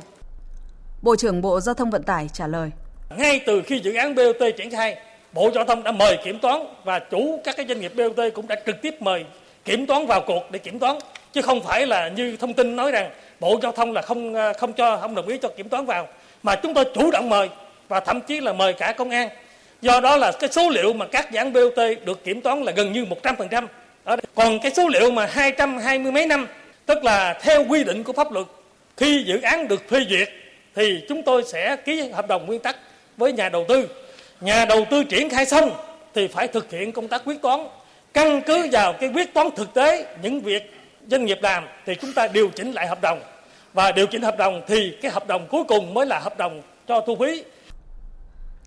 [1.02, 2.70] Bộ trưởng Bộ Giao thông Vận tải trả lời.
[3.16, 4.96] Ngay từ khi dự án BOT triển khai,
[5.36, 8.48] Bộ Giao thông đã mời kiểm toán và chủ các cái doanh nghiệp BOT cũng
[8.48, 9.24] đã trực tiếp mời
[9.64, 10.96] kiểm toán vào cuộc để kiểm toán
[11.32, 14.52] chứ không phải là như thông tin nói rằng bộ giao thông là không à,
[14.52, 16.08] không cho, không đồng ý cho kiểm toán vào
[16.42, 17.48] mà chúng tôi chủ động mời
[17.88, 19.28] và thậm chí là mời cả công an
[19.82, 22.72] do đó là cái số liệu mà các dự án BOT được kiểm toán là
[22.72, 23.66] gần như 100%.
[24.04, 26.46] Ở Còn cái số liệu mà 220 mấy năm,
[26.86, 28.46] tức là theo quy định của pháp luật,
[28.96, 30.28] khi dự án được phê duyệt
[30.74, 32.76] thì chúng tôi sẽ ký hợp đồng nguyên tắc
[33.16, 33.88] với nhà đầu tư.
[34.40, 35.70] Nhà đầu tư triển khai xong
[36.14, 37.60] thì phải thực hiện công tác quyết toán
[38.14, 40.72] căn cứ vào cái quyết toán thực tế những việc
[41.10, 43.20] doanh nghiệp làm thì chúng ta điều chỉnh lại hợp đồng
[43.72, 46.62] và điều chỉnh hợp đồng thì cái hợp đồng cuối cùng mới là hợp đồng
[46.88, 47.44] cho thu phí.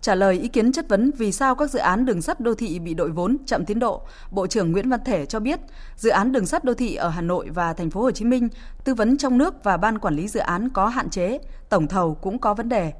[0.01, 2.79] Trả lời ý kiến chất vấn vì sao các dự án đường sắt đô thị
[2.79, 4.01] bị đội vốn chậm tiến độ,
[4.31, 5.59] Bộ trưởng Nguyễn Văn Thể cho biết,
[5.95, 8.49] dự án đường sắt đô thị ở Hà Nội và thành phố Hồ Chí Minh,
[8.83, 12.17] tư vấn trong nước và ban quản lý dự án có hạn chế, tổng thầu
[12.21, 12.91] cũng có vấn đề.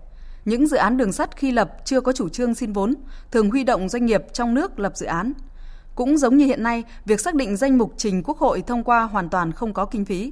[0.49, 2.95] Những dự án đường sắt khi lập chưa có chủ trương xin vốn,
[3.31, 5.33] thường huy động doanh nghiệp trong nước lập dự án.
[5.95, 9.03] Cũng giống như hiện nay, việc xác định danh mục trình Quốc hội thông qua
[9.03, 10.31] hoàn toàn không có kinh phí.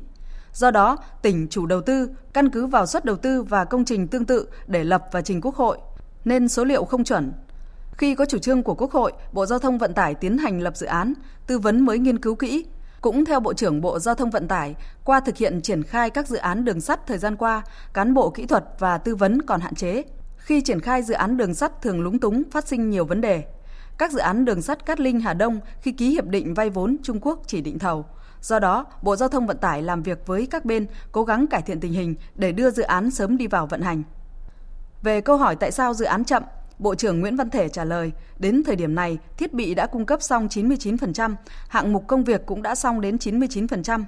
[0.54, 4.08] Do đó, tỉnh chủ đầu tư căn cứ vào suất đầu tư và công trình
[4.08, 5.78] tương tự để lập và trình Quốc hội,
[6.26, 7.32] nên số liệu không chuẩn.
[7.98, 10.78] Khi có chủ trương của Quốc hội, Bộ Giao thông Vận tải tiến hành lập
[10.78, 11.14] dự án,
[11.48, 12.66] tư vấn mới nghiên cứu kỹ.
[13.02, 16.28] Cũng theo Bộ trưởng Bộ Giao thông Vận tải, qua thực hiện triển khai các
[16.28, 17.62] dự án đường sắt thời gian qua,
[17.94, 20.04] cán bộ kỹ thuật và tư vấn còn hạn chế.
[20.38, 23.44] Khi triển khai dự án đường sắt thường lúng túng, phát sinh nhiều vấn đề
[23.98, 26.98] các dự án đường sắt Cát Linh Hà Đông khi ký hiệp định vay vốn
[27.04, 28.06] Trung Quốc chỉ định thầu.
[28.42, 31.62] Do đó, Bộ Giao thông Vận tải làm việc với các bên cố gắng cải
[31.62, 34.04] thiện tình hình để đưa dự án sớm đi vào vận hành.
[35.02, 36.44] Về câu hỏi tại sao dự án chậm,
[36.80, 40.06] Bộ trưởng Nguyễn Văn Thể trả lời, đến thời điểm này, thiết bị đã cung
[40.06, 41.36] cấp xong 99%,
[41.68, 44.04] hạng mục công việc cũng đã xong đến 99%.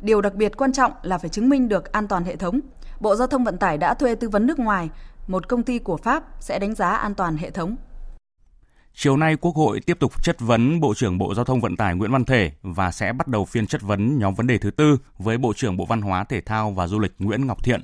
[0.00, 2.60] Điều đặc biệt quan trọng là phải chứng minh được an toàn hệ thống.
[3.00, 4.88] Bộ Giao thông Vận tải đã thuê tư vấn nước ngoài,
[5.26, 7.76] một công ty của Pháp sẽ đánh giá an toàn hệ thống.
[8.94, 11.94] Chiều nay, Quốc hội tiếp tục chất vấn Bộ trưởng Bộ Giao thông Vận tải
[11.94, 14.98] Nguyễn Văn Thể và sẽ bắt đầu phiên chất vấn nhóm vấn đề thứ tư
[15.18, 17.80] với Bộ trưởng Bộ Văn hóa, Thể thao và Du lịch Nguyễn Ngọc Thiện.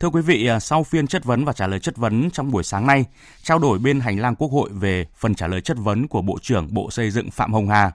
[0.00, 2.64] Thưa quý vị, à, sau phiên chất vấn và trả lời chất vấn trong buổi
[2.64, 3.04] sáng nay,
[3.42, 6.38] trao đổi bên hành lang Quốc hội về phần trả lời chất vấn của Bộ
[6.42, 7.92] trưởng Bộ Xây dựng Phạm Hồng Hà,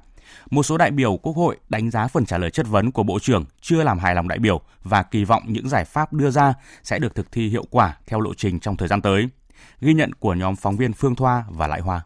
[0.50, 3.20] một số đại biểu Quốc hội đánh giá phần trả lời chất vấn của Bộ
[3.20, 6.54] trưởng chưa làm hài lòng đại biểu và kỳ vọng những giải pháp đưa ra
[6.84, 9.28] sẽ được thực thi hiệu quả theo lộ trình trong thời gian tới.
[9.82, 12.02] Ghi nhận của nhóm phóng viên Phương Thoa và Lại Hoa.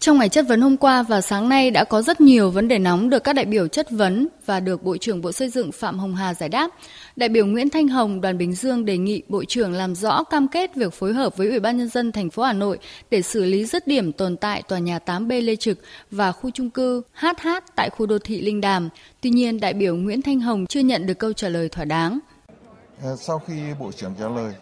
[0.00, 2.78] Trong ngày chất vấn hôm qua và sáng nay đã có rất nhiều vấn đề
[2.78, 5.98] nóng được các đại biểu chất vấn và được Bộ trưởng Bộ Xây dựng Phạm
[5.98, 6.70] Hồng Hà giải đáp.
[7.16, 10.48] Đại biểu Nguyễn Thanh Hồng, Đoàn Bình Dương đề nghị Bộ trưởng làm rõ cam
[10.48, 12.78] kết việc phối hợp với Ủy ban nhân dân thành phố Hà Nội
[13.10, 15.78] để xử lý dứt điểm tồn tại tòa nhà 8B Lê Trực
[16.10, 18.88] và khu trung cư HH tại khu đô thị Linh Đàm.
[19.20, 22.18] Tuy nhiên, đại biểu Nguyễn Thanh Hồng chưa nhận được câu trả lời thỏa đáng.
[23.02, 24.54] Ờ, sau khi Bộ trưởng trả lời,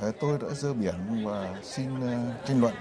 [0.00, 2.74] ờ, tôi đã dơ biển và xin ờ, tranh luận.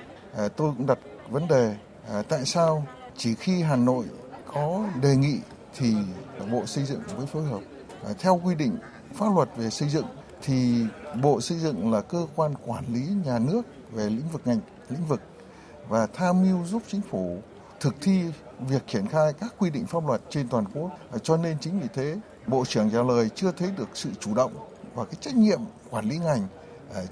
[0.57, 0.99] Tôi cũng đặt
[1.29, 1.75] vấn đề
[2.09, 2.85] À, tại sao
[3.17, 4.05] chỉ khi Hà Nội
[4.53, 5.39] có đề nghị
[5.77, 5.95] thì
[6.51, 7.59] Bộ Xây dựng mới phối hợp.
[8.05, 8.77] À, theo quy định
[9.13, 10.05] pháp luật về xây dựng
[10.41, 10.85] thì
[11.21, 13.61] Bộ Xây dựng là cơ quan quản lý nhà nước
[13.91, 15.21] về lĩnh vực ngành, lĩnh vực
[15.89, 17.37] và tham mưu giúp chính phủ
[17.79, 18.21] thực thi
[18.59, 20.91] việc triển khai các quy định pháp luật trên toàn quốc.
[21.11, 22.15] À, cho nên chính vì thế
[22.47, 24.53] Bộ trưởng trả lời chưa thấy được sự chủ động
[24.95, 26.47] và cái trách nhiệm quản lý ngành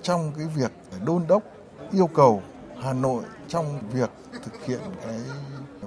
[0.01, 0.71] trong cái việc
[1.05, 1.43] đôn đốc
[1.91, 2.41] yêu cầu
[2.83, 5.19] Hà Nội trong việc thực hiện cái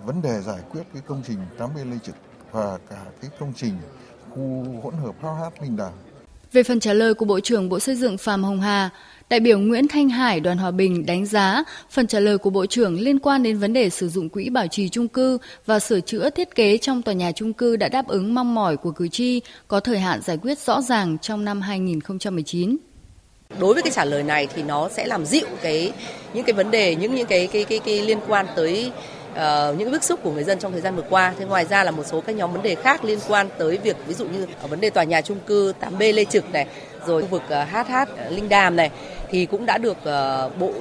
[0.05, 2.15] vấn đề giải quyết cái công trình 80 Lê Trực
[2.53, 3.75] và cả cái công trình
[4.31, 5.93] khu hỗn hợp Hao Hát Minh Đàm.
[6.53, 8.91] Về phần trả lời của Bộ trưởng Bộ Xây dựng Phạm Hồng Hà,
[9.29, 12.67] đại biểu Nguyễn Thanh Hải đoàn Hòa Bình đánh giá phần trả lời của Bộ
[12.67, 16.01] trưởng liên quan đến vấn đề sử dụng quỹ bảo trì trung cư và sửa
[16.01, 19.09] chữa thiết kế trong tòa nhà trung cư đã đáp ứng mong mỏi của cử
[19.09, 22.77] tri, có thời hạn giải quyết rõ ràng trong năm 2019
[23.59, 25.93] đối với cái trả lời này thì nó sẽ làm dịu cái
[26.35, 28.93] những cái vấn đề những những cái cái cái, cái liên quan tới
[29.33, 31.35] uh, những bức xúc của người dân trong thời gian vừa qua.
[31.39, 33.97] Thế ngoài ra là một số các nhóm vấn đề khác liên quan tới việc
[34.07, 36.67] ví dụ như ở vấn đề tòa nhà trung cư 8B Lê Trực này,
[37.07, 37.93] rồi khu vực ờ, HH
[38.31, 38.91] Linh Đàm này
[39.31, 40.73] thì cũng đã được uh, Bộ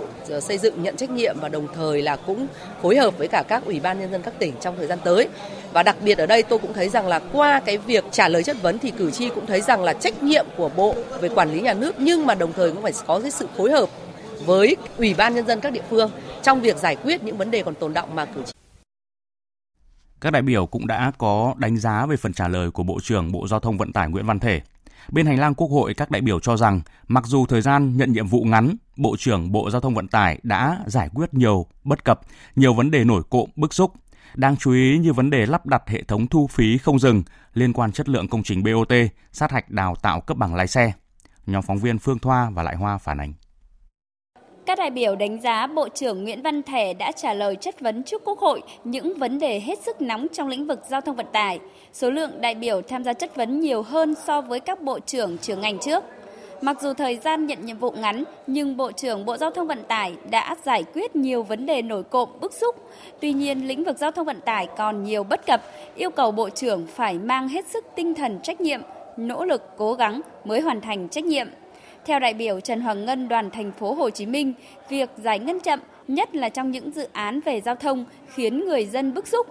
[0.41, 2.47] xây dựng nhận trách nhiệm và đồng thời là cũng
[2.82, 5.28] phối hợp với cả các ủy ban nhân dân các tỉnh trong thời gian tới.
[5.73, 8.43] Và đặc biệt ở đây tôi cũng thấy rằng là qua cái việc trả lời
[8.43, 11.51] chất vấn thì cử tri cũng thấy rằng là trách nhiệm của Bộ về quản
[11.51, 13.89] lý nhà nước nhưng mà đồng thời cũng phải có cái sự phối hợp
[14.45, 17.63] với ủy ban nhân dân các địa phương trong việc giải quyết những vấn đề
[17.63, 18.53] còn tồn động mà cử tri
[20.23, 23.31] các đại biểu cũng đã có đánh giá về phần trả lời của Bộ trưởng
[23.31, 24.62] Bộ Giao thông Vận tải Nguyễn Văn Thể.
[25.12, 28.13] Bên hành lang Quốc hội, các đại biểu cho rằng mặc dù thời gian nhận
[28.13, 32.05] nhiệm vụ ngắn, Bộ trưởng Bộ Giao thông Vận tải đã giải quyết nhiều bất
[32.05, 32.21] cập,
[32.55, 33.93] nhiều vấn đề nổi cộm bức xúc.
[34.35, 37.73] Đáng chú ý như vấn đề lắp đặt hệ thống thu phí không dừng liên
[37.73, 38.93] quan chất lượng công trình BOT,
[39.31, 40.91] sát hạch đào tạo cấp bằng lái xe.
[41.45, 43.33] Nhóm phóng viên Phương Thoa và Lại Hoa phản ánh.
[44.65, 48.03] Các đại biểu đánh giá Bộ trưởng Nguyễn Văn Thể đã trả lời chất vấn
[48.03, 51.27] trước Quốc hội những vấn đề hết sức nóng trong lĩnh vực giao thông vận
[51.33, 51.59] tải.
[51.93, 55.37] Số lượng đại biểu tham gia chất vấn nhiều hơn so với các bộ trưởng
[55.37, 56.03] trưởng ngành trước.
[56.63, 59.84] Mặc dù thời gian nhận nhiệm vụ ngắn, nhưng Bộ trưởng Bộ Giao thông Vận
[59.84, 62.76] tải đã giải quyết nhiều vấn đề nổi cộm bức xúc.
[63.19, 65.62] Tuy nhiên, lĩnh vực giao thông vận tải còn nhiều bất cập,
[65.95, 68.82] yêu cầu Bộ trưởng phải mang hết sức tinh thần trách nhiệm,
[69.17, 71.47] nỗ lực cố gắng mới hoàn thành trách nhiệm.
[72.06, 74.54] Theo đại biểu Trần Hoàng Ngân đoàn thành phố Hồ Chí Minh,
[74.89, 78.86] việc giải ngân chậm, nhất là trong những dự án về giao thông khiến người
[78.86, 79.47] dân bức xúc.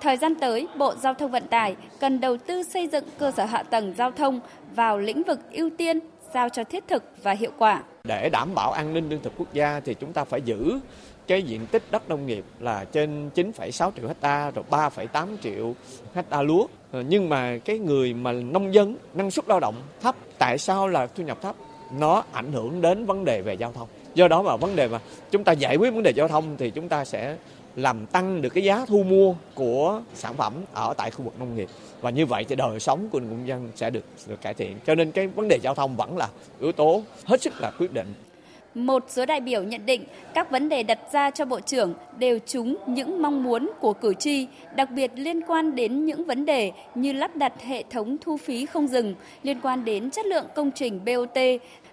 [0.00, 3.44] Thời gian tới, Bộ Giao thông Vận tải cần đầu tư xây dựng cơ sở
[3.44, 4.40] hạ tầng giao thông
[4.74, 6.00] vào lĩnh vực ưu tiên
[6.34, 7.82] sao cho thiết thực và hiệu quả.
[8.04, 10.78] Để đảm bảo an ninh lương thực quốc gia thì chúng ta phải giữ
[11.26, 15.74] cái diện tích đất nông nghiệp là trên 9,6 triệu hecta rồi 3,8 triệu
[16.14, 16.66] hecta lúa.
[16.92, 20.88] Ờ, nhưng mà cái người mà nông dân năng suất lao động thấp, tại sao
[20.88, 21.56] là thu nhập thấp?
[21.98, 24.98] nó ảnh hưởng đến vấn đề về giao thông do đó mà vấn đề mà
[25.30, 27.36] chúng ta giải quyết vấn đề giao thông thì chúng ta sẽ
[27.76, 31.56] làm tăng được cái giá thu mua của sản phẩm ở tại khu vực nông
[31.56, 31.68] nghiệp.
[32.00, 34.76] Và như vậy thì đời sống của người dân sẽ được, được cải thiện.
[34.86, 36.28] Cho nên cái vấn đề giao thông vẫn là
[36.60, 38.14] yếu tố hết sức là quyết định.
[38.74, 42.38] Một số đại biểu nhận định các vấn đề đặt ra cho Bộ trưởng đều
[42.46, 46.72] trúng những mong muốn của cử tri, đặc biệt liên quan đến những vấn đề
[46.94, 50.70] như lắp đặt hệ thống thu phí không dừng, liên quan đến chất lượng công
[50.70, 51.38] trình BOT,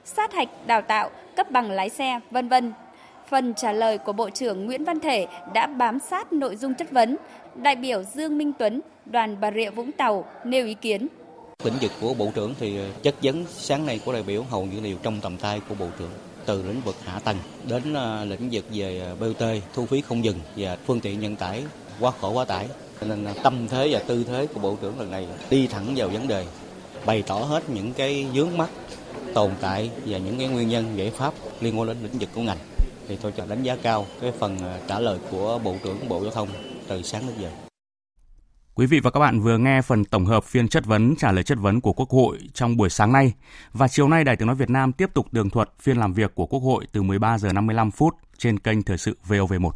[0.06, 2.74] sát hạch đào tạo, cấp bằng lái xe, vân vân.
[3.32, 6.92] Phần trả lời của Bộ trưởng Nguyễn Văn Thể đã bám sát nội dung chất
[6.92, 7.16] vấn.
[7.56, 11.08] Đại biểu Dương Minh Tuấn, đoàn Bà Rịa Vũng Tàu nêu ý kiến.
[11.64, 14.66] Lĩnh vực của Bộ trưởng thì ờ, chất vấn sáng nay của đại biểu hầu
[14.66, 16.10] như đều trong tầm tay của Bộ trưởng
[16.46, 20.24] từ lĩnh vực hạ tầng đến ờ, lĩnh vực về ờ, BOT, thu phí không
[20.24, 21.64] dừng và phương tiện nhân tải
[22.00, 22.68] quá khổ quá tải.
[23.02, 26.28] Nên tâm thế và tư thế của Bộ trưởng lần này đi thẳng vào vấn
[26.28, 26.46] đề,
[27.06, 28.70] bày tỏ hết những cái vướng mắt
[29.34, 32.42] tồn tại và những cái nguyên nhân giải pháp liên quan đến lĩnh vực của
[32.42, 32.58] ngành
[33.08, 36.22] thì tôi cho đánh giá cao cái phần ờ, trả lời của bộ trưởng bộ
[36.24, 36.50] giao thông
[36.88, 37.50] từ sáng đến giờ.
[38.76, 41.44] Quý vị và các bạn vừa nghe phần tổng hợp phiên chất vấn trả lời
[41.44, 43.34] chất vấn của Quốc hội trong buổi sáng nay.
[43.74, 46.36] Và chiều nay Đài Tiếng nói Việt Nam tiếp tục tường thuật phiên làm việc
[46.36, 49.72] của Quốc hội từ 13 giờ 55 phút trên kênh Thời sự VOV1.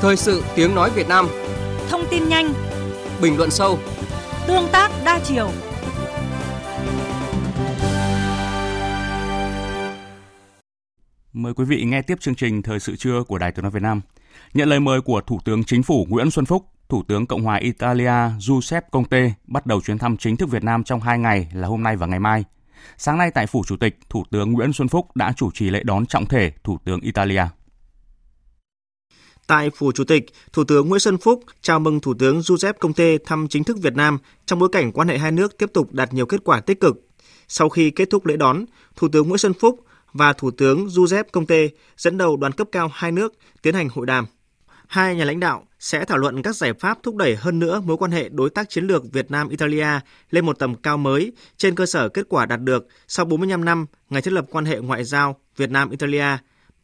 [0.00, 1.28] Thời sự tiếng nói Việt Nam.
[1.90, 2.52] Thông tin nhanh.
[3.22, 3.78] Bình luận sâu.
[4.46, 5.50] Tương tác đa chiều
[11.36, 13.82] Mời quý vị nghe tiếp chương trình Thời sự trưa của Đài Tiếng nói Việt
[13.82, 14.00] Nam.
[14.54, 17.56] Nhận lời mời của Thủ tướng Chính phủ Nguyễn Xuân Phúc, Thủ tướng Cộng hòa
[17.56, 21.68] Italia Giuseppe Conte bắt đầu chuyến thăm chính thức Việt Nam trong hai ngày là
[21.68, 22.44] hôm nay và ngày mai.
[22.98, 25.82] Sáng nay tại Phủ Chủ tịch, Thủ tướng Nguyễn Xuân Phúc đã chủ trì lễ
[25.84, 27.42] đón trọng thể Thủ tướng Italia.
[29.46, 33.18] Tại Phủ Chủ tịch, Thủ tướng Nguyễn Xuân Phúc chào mừng Thủ tướng Giuseppe Conte
[33.26, 36.14] thăm chính thức Việt Nam trong bối cảnh quan hệ hai nước tiếp tục đạt
[36.14, 36.96] nhiều kết quả tích cực.
[37.48, 38.64] Sau khi kết thúc lễ đón,
[38.96, 42.90] Thủ tướng Nguyễn Xuân Phúc và Thủ tướng Giuseppe Conte dẫn đầu đoàn cấp cao
[42.94, 44.26] hai nước tiến hành hội đàm.
[44.86, 47.96] Hai nhà lãnh đạo sẽ thảo luận các giải pháp thúc đẩy hơn nữa mối
[47.96, 49.88] quan hệ đối tác chiến lược Việt Nam-Italia
[50.30, 53.86] lên một tầm cao mới trên cơ sở kết quả đạt được sau 45 năm
[54.10, 56.26] ngày thiết lập quan hệ ngoại giao Việt Nam-Italia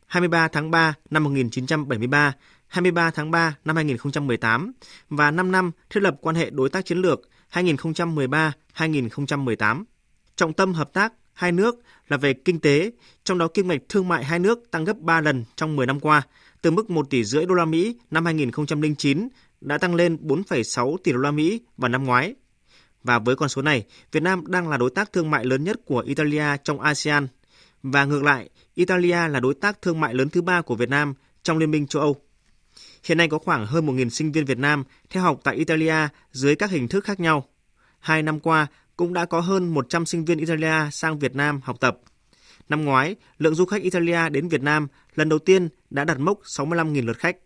[0.07, 2.33] 23 tháng 3 năm 1973,
[2.67, 4.73] 23 tháng 3 năm 2018
[5.09, 7.21] và 5 năm thiết lập quan hệ đối tác chiến lược
[7.53, 9.85] 2013-2018.
[10.37, 11.75] Trọng tâm hợp tác hai nước
[12.13, 12.91] là về kinh tế,
[13.25, 16.01] trong đó kim ngạch thương mại hai nước tăng gấp 3 lần trong 10 năm
[16.01, 16.23] qua,
[16.63, 19.29] từ mức 1 tỷ rưỡi đô la Mỹ năm 2009
[19.61, 22.35] đã tăng lên 4,6 tỷ đô la Mỹ vào năm ngoái.
[23.05, 25.81] Và với con số này, Việt Nam đang là đối tác thương mại lớn nhất
[25.85, 27.27] của Italia trong ASEAN.
[27.83, 31.15] Và ngược lại, Italia là đối tác thương mại lớn thứ ba của Việt Nam
[31.43, 32.17] trong Liên minh châu Âu.
[33.05, 36.57] Hiện nay có khoảng hơn 1.000 sinh viên Việt Nam theo học tại Italia dưới
[36.57, 37.49] các hình thức khác nhau.
[38.01, 38.67] Hai năm qua,
[39.03, 41.99] cũng đã có hơn 100 sinh viên Italia sang Việt Nam học tập.
[42.69, 46.41] Năm ngoái, lượng du khách Italia đến Việt Nam lần đầu tiên đã đạt mốc
[46.43, 47.37] 65.000 lượt khách.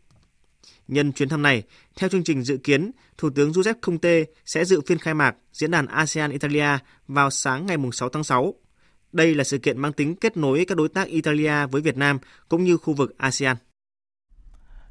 [0.89, 1.63] Nhân chuyến thăm này,
[1.97, 5.71] theo chương trình dự kiến, Thủ tướng Giuseppe Conte sẽ dự phiên khai mạc diễn
[5.71, 8.55] đàn ASEAN Italia vào sáng ngày 6 tháng 6.
[9.13, 12.19] Đây là sự kiện mang tính kết nối các đối tác Italia với Việt Nam
[12.49, 13.57] cũng như khu vực ASEAN.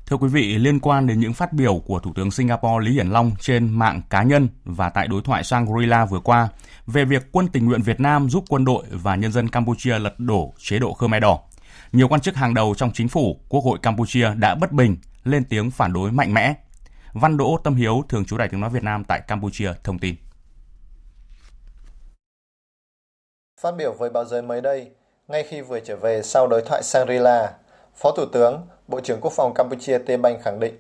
[0.08, 3.08] Thưa quý vị, liên quan đến những phát biểu của Thủ tướng Singapore Lý Hiển
[3.08, 6.50] Long trên mạng cá nhân và tại đối thoại Shangri-La vừa qua
[6.88, 10.20] về việc quân tình nguyện Việt Nam giúp quân đội và nhân dân Campuchia lật
[10.20, 11.40] đổ chế độ Khmer Đỏ,
[11.92, 15.44] nhiều quan chức hàng đầu trong chính phủ, Quốc hội Campuchia đã bất bình, lên
[15.44, 16.54] tiếng phản đối mạnh mẽ.
[17.14, 20.16] Văn Đỗ Tâm Hiếu, thường trú Đại tiếng nói Việt Nam tại Campuchia, thông tin.
[23.62, 24.92] Phát biểu với báo giới mới đây,
[25.28, 27.48] ngay khi vừa trở về sau đối thoại Shangri-La,
[27.96, 30.78] Phó Thủ tướng, Bộ trưởng Quốc phòng Campuchia Tê Banh khẳng định,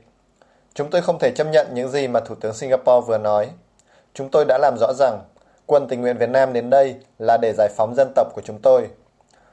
[0.75, 3.49] Chúng tôi không thể chấp nhận những gì mà Thủ tướng Singapore vừa nói.
[4.13, 5.19] Chúng tôi đã làm rõ rằng
[5.65, 8.59] quân tình nguyện Việt Nam đến đây là để giải phóng dân tộc của chúng
[8.61, 8.87] tôi.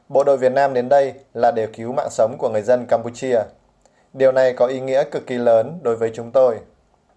[0.09, 3.39] Bộ đội Việt Nam đến đây là để cứu mạng sống của người dân Campuchia.
[4.13, 6.59] Điều này có ý nghĩa cực kỳ lớn đối với chúng tôi.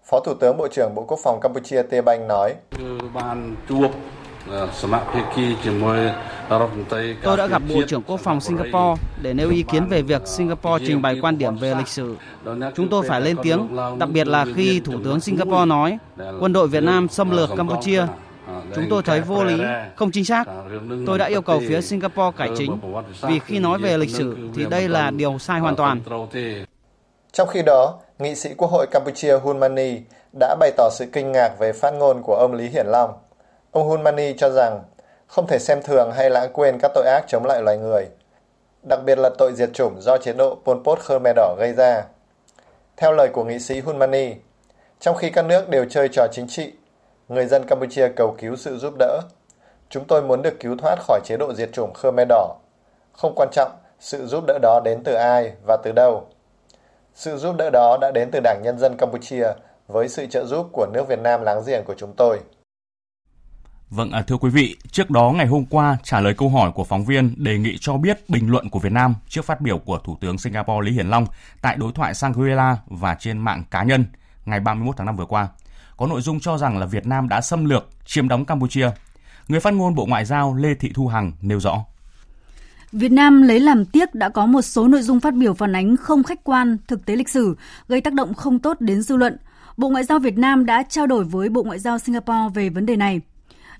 [0.04, 2.54] Phó Thủ tướng Bộ trưởng Bộ Quốc phòng Campuchia Tê Banh nói.
[7.22, 10.84] Tôi đã gặp Bộ trưởng Quốc phòng Singapore để nêu ý kiến về việc Singapore
[10.86, 12.16] trình bày quan điểm về lịch sử.
[12.74, 15.98] Chúng tôi phải lên tiếng, đặc biệt là khi Thủ tướng Singapore nói
[16.40, 18.06] quân đội Việt Nam xâm lược Campuchia.
[18.74, 19.60] Chúng tôi thấy vô lý,
[19.96, 20.44] không chính xác.
[21.06, 22.78] Tôi đã yêu cầu phía Singapore cải chính,
[23.22, 26.00] vì khi nói về lịch sử thì đây là điều sai hoàn toàn.
[27.32, 29.96] Trong khi đó, nghị sĩ Quốc hội Campuchia Hun Mani
[30.40, 33.10] đã bày tỏ sự kinh ngạc về phát ngôn của ông Lý Hiển Long.
[33.76, 34.82] Ông Hun Mani cho rằng
[35.26, 38.08] không thể xem thường hay lãng quên các tội ác chống lại loài người,
[38.88, 42.04] đặc biệt là tội diệt chủng do chế độ Pol Pot Khmer Đỏ gây ra.
[42.96, 44.34] Theo lời của nghị sĩ Hun Mani,
[45.00, 46.72] trong khi các nước đều chơi trò chính trị,
[47.28, 49.20] người dân Campuchia cầu cứu sự giúp đỡ.
[49.88, 52.54] Chúng tôi muốn được cứu thoát khỏi chế độ diệt chủng Khmer Đỏ.
[53.12, 56.24] Không quan trọng sự giúp đỡ đó đến từ ai và từ đâu.
[57.14, 59.46] Sự giúp đỡ đó đã đến từ Đảng Nhân dân Campuchia
[59.88, 62.38] với sự trợ giúp của nước Việt Nam láng giềng của chúng tôi.
[63.90, 66.84] Vâng, à, thưa quý vị, trước đó ngày hôm qua trả lời câu hỏi của
[66.84, 69.98] phóng viên đề nghị cho biết bình luận của Việt Nam trước phát biểu của
[69.98, 71.26] Thủ tướng Singapore Lý Hiển Long
[71.60, 74.04] tại đối thoại Shangri-La và trên mạng cá nhân
[74.44, 75.48] ngày 31 tháng 5 vừa qua,
[75.96, 78.90] có nội dung cho rằng là Việt Nam đã xâm lược, chiếm đóng Campuchia.
[79.48, 81.84] Người phát ngôn Bộ Ngoại giao Lê Thị Thu Hằng nêu rõ.
[82.92, 85.96] Việt Nam lấy làm tiếc đã có một số nội dung phát biểu phản ánh
[85.96, 87.56] không khách quan, thực tế lịch sử,
[87.88, 89.36] gây tác động không tốt đến dư luận.
[89.76, 92.86] Bộ Ngoại giao Việt Nam đã trao đổi với Bộ Ngoại giao Singapore về vấn
[92.86, 93.20] đề này.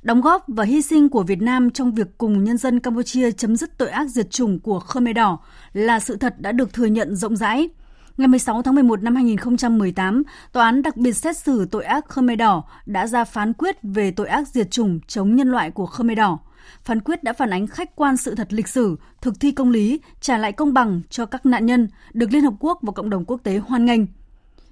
[0.07, 3.57] Đóng góp và hy sinh của Việt Nam trong việc cùng nhân dân Campuchia chấm
[3.57, 5.39] dứt tội ác diệt chủng của Khmer Đỏ
[5.73, 7.69] là sự thật đã được thừa nhận rộng rãi.
[8.17, 12.39] Ngày 16 tháng 11 năm 2018, Tòa án đặc biệt xét xử tội ác Khmer
[12.39, 16.19] Đỏ đã ra phán quyết về tội ác diệt chủng chống nhân loại của Khmer
[16.19, 16.39] Đỏ.
[16.85, 20.01] Phán quyết đã phản ánh khách quan sự thật lịch sử, thực thi công lý,
[20.21, 23.25] trả lại công bằng cho các nạn nhân, được Liên Hợp Quốc và cộng đồng
[23.25, 24.01] quốc tế hoan nghênh.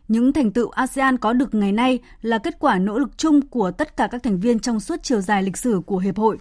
[0.08, 3.70] Những thành tựu ASEAN có được ngày nay là kết quả nỗ lực chung của
[3.70, 6.38] tất cả các thành viên trong suốt chiều dài lịch sử của Hiệp hội.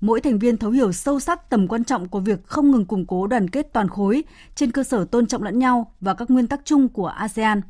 [0.00, 3.06] Mỗi thành viên thấu hiểu sâu sắc tầm quan trọng của việc không ngừng củng
[3.06, 6.46] cố đoàn kết toàn khối trên cơ sở tôn trọng lẫn nhau và các nguyên
[6.46, 7.60] tắc chung của ASEAN.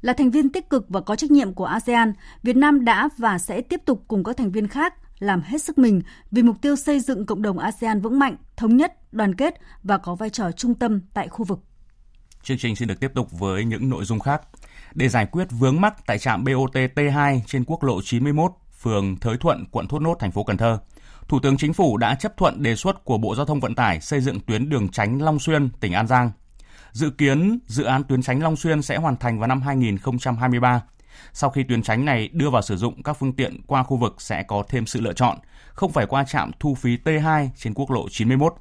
[0.00, 3.38] Là thành viên tích cực và có trách nhiệm của ASEAN, Việt Nam đã và
[3.38, 6.76] sẽ tiếp tục cùng các thành viên khác làm hết sức mình vì mục tiêu
[6.76, 10.52] xây dựng cộng đồng ASEAN vững mạnh, thống nhất, đoàn kết và có vai trò
[10.52, 11.60] trung tâm tại khu vực.
[12.42, 14.42] Chương trình xin được tiếp tục với những nội dung khác.
[14.94, 19.36] Để giải quyết vướng mắc tại trạm BOT T2 trên quốc lộ 91, phường Thới
[19.36, 20.78] Thuận, quận Thốt Nốt, thành phố Cần Thơ,
[21.28, 24.00] Thủ tướng Chính phủ đã chấp thuận đề xuất của Bộ Giao thông Vận tải
[24.00, 26.30] xây dựng tuyến đường tránh Long Xuyên, tỉnh An Giang.
[26.92, 30.82] Dự kiến dự án tuyến tránh Long Xuyên sẽ hoàn thành vào năm 2023.
[31.32, 34.14] Sau khi tuyến tránh này đưa vào sử dụng, các phương tiện qua khu vực
[34.18, 35.38] sẽ có thêm sự lựa chọn,
[35.72, 38.54] không phải qua trạm thu phí T2 trên quốc lộ 91.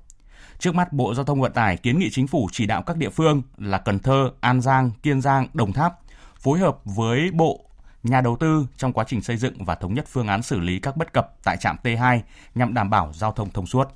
[0.60, 3.10] Trước mắt, Bộ Giao thông Vận tải kiến nghị chính phủ chỉ đạo các địa
[3.10, 5.94] phương là Cần Thơ, An Giang, Kiên Giang, Đồng Tháp
[6.40, 7.64] phối hợp với Bộ
[8.04, 10.80] nhà đầu tư trong quá trình xây dựng và thống nhất phương án xử lý
[10.80, 12.20] các bất cập tại trạm T2
[12.56, 13.88] nhằm đảm bảo giao thông thông suốt.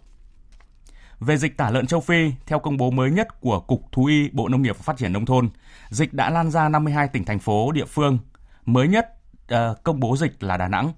[1.19, 4.30] Về dịch tả lợn châu Phi, theo công bố mới nhất của Cục Thú y
[4.30, 5.50] Bộ Nông nghiệp và Phát triển Nông thôn,
[5.89, 8.17] dịch đã lan ra 52 tỉnh, thành phố, địa phương.
[8.65, 9.10] Mới nhất
[9.54, 10.91] uh, công bố dịch là Đà Nẵng.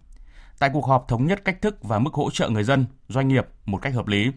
[0.59, 3.47] Tại cuộc họp thống nhất cách thức và mức hỗ trợ người dân, doanh nghiệp
[3.65, 4.31] một cách hợp lý,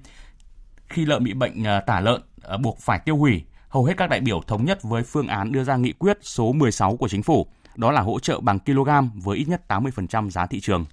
[0.89, 4.11] khi lợn bị bệnh à, tả lợn à, buộc phải tiêu hủy, hầu hết các
[4.11, 7.23] đại biểu thống nhất với phương án đưa ra nghị quyết số 16 của chính
[7.23, 7.47] phủ,
[7.77, 10.85] đó là hỗ trợ bằng kg với ít nhất 80% giá thị trường.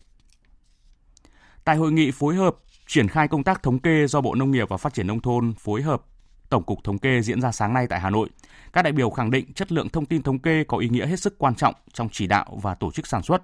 [1.64, 2.56] Tại hội nghị phối hợp
[2.88, 5.54] triển khai công tác thống kê do Bộ Nông nghiệp và Phát triển Nông thôn
[5.54, 6.02] phối hợp
[6.50, 8.30] Tổng cục Thống kê diễn ra sáng nay tại Hà Nội,
[8.74, 11.20] các đại biểu khẳng định chất lượng thông tin thống kê có ý nghĩa hết
[11.20, 13.42] sức quan trọng trong chỉ đạo và tổ chức sản xuất,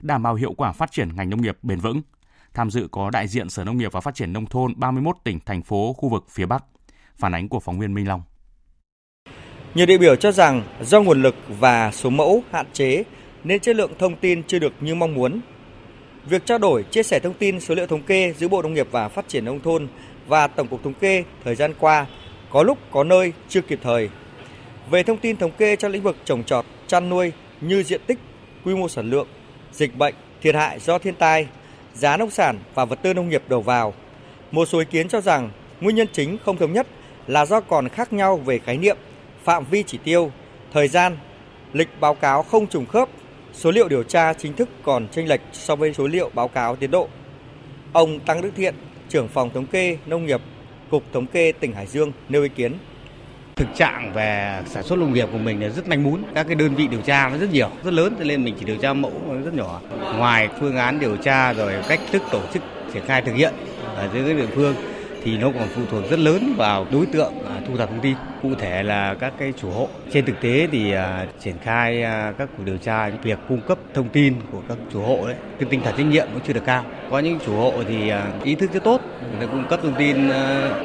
[0.00, 2.02] đảm bảo hiệu quả phát triển ngành nông nghiệp bền vững.
[2.54, 5.40] Tham dự có đại diện Sở Nông nghiệp và Phát triển Nông thôn 31 tỉnh,
[5.46, 6.64] thành phố, khu vực phía Bắc.
[7.16, 8.22] Phản ánh của phóng viên Minh Long.
[9.74, 13.04] Nhiều đại biểu cho rằng do nguồn lực và số mẫu hạn chế
[13.44, 15.40] nên chất lượng thông tin chưa được như mong muốn.
[16.24, 18.88] Việc trao đổi, chia sẻ thông tin số liệu thống kê giữa Bộ Nông nghiệp
[18.90, 19.88] và Phát triển Nông thôn
[20.26, 22.06] và Tổng cục Thống kê thời gian qua
[22.50, 24.10] có lúc có nơi chưa kịp thời.
[24.90, 28.18] Về thông tin thống kê trong lĩnh vực trồng trọt, chăn nuôi như diện tích,
[28.64, 29.28] quy mô sản lượng,
[29.72, 31.46] dịch bệnh, thiệt hại do thiên tai,
[31.94, 33.94] giá nông sản và vật tư nông nghiệp đầu vào.
[34.50, 35.50] Một số ý kiến cho rằng
[35.80, 36.86] nguyên nhân chính không thống nhất
[37.26, 38.96] là do còn khác nhau về khái niệm
[39.44, 40.30] phạm vi chỉ tiêu,
[40.72, 41.16] thời gian,
[41.72, 43.08] lịch báo cáo không trùng khớp,
[43.52, 46.76] số liệu điều tra chính thức còn chênh lệch so với số liệu báo cáo
[46.76, 47.08] tiến độ.
[47.92, 48.74] Ông Tăng Đức Thiện,
[49.08, 50.40] trưởng phòng thống kê nông nghiệp,
[50.90, 52.72] Cục Thống kê tỉnh Hải Dương nêu ý kiến.
[53.56, 56.54] Thực trạng về sản xuất nông nghiệp của mình là rất manh mún, các cái
[56.54, 58.92] đơn vị điều tra nó rất nhiều, rất lớn cho nên mình chỉ điều tra
[58.92, 59.12] mẫu
[59.44, 59.80] rất nhỏ.
[60.18, 62.62] Ngoài phương án điều tra rồi cách thức tổ chức
[62.92, 63.54] triển khai thực hiện
[63.96, 64.74] ở dưới các địa phương
[65.24, 68.14] thì nó còn phụ thuộc rất lớn vào đối tượng à, thu thập thông tin.
[68.42, 69.88] Cụ thể là các cái chủ hộ.
[70.12, 73.78] Trên thực tế thì à, triển khai à, các cuộc điều tra, việc cung cấp
[73.94, 76.64] thông tin của các chủ hộ đấy cái tinh thần trách nhiệm cũng chưa được
[76.64, 76.84] cao.
[77.10, 78.12] Có những chủ hộ thì
[78.44, 80.28] ý thức rất tốt, người ta cung cấp thông tin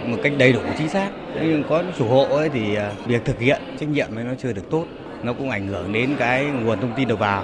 [0.06, 1.10] một cách đầy đủ, chính xác.
[1.41, 4.54] Nhưng có những chủ hộ ấy thì việc thực hiện trách nhiệm ấy nó chưa
[4.54, 4.86] được tốt.
[5.23, 7.43] Nó cũng ảnh hưởng đến cái nguồn thông tin đầu vào.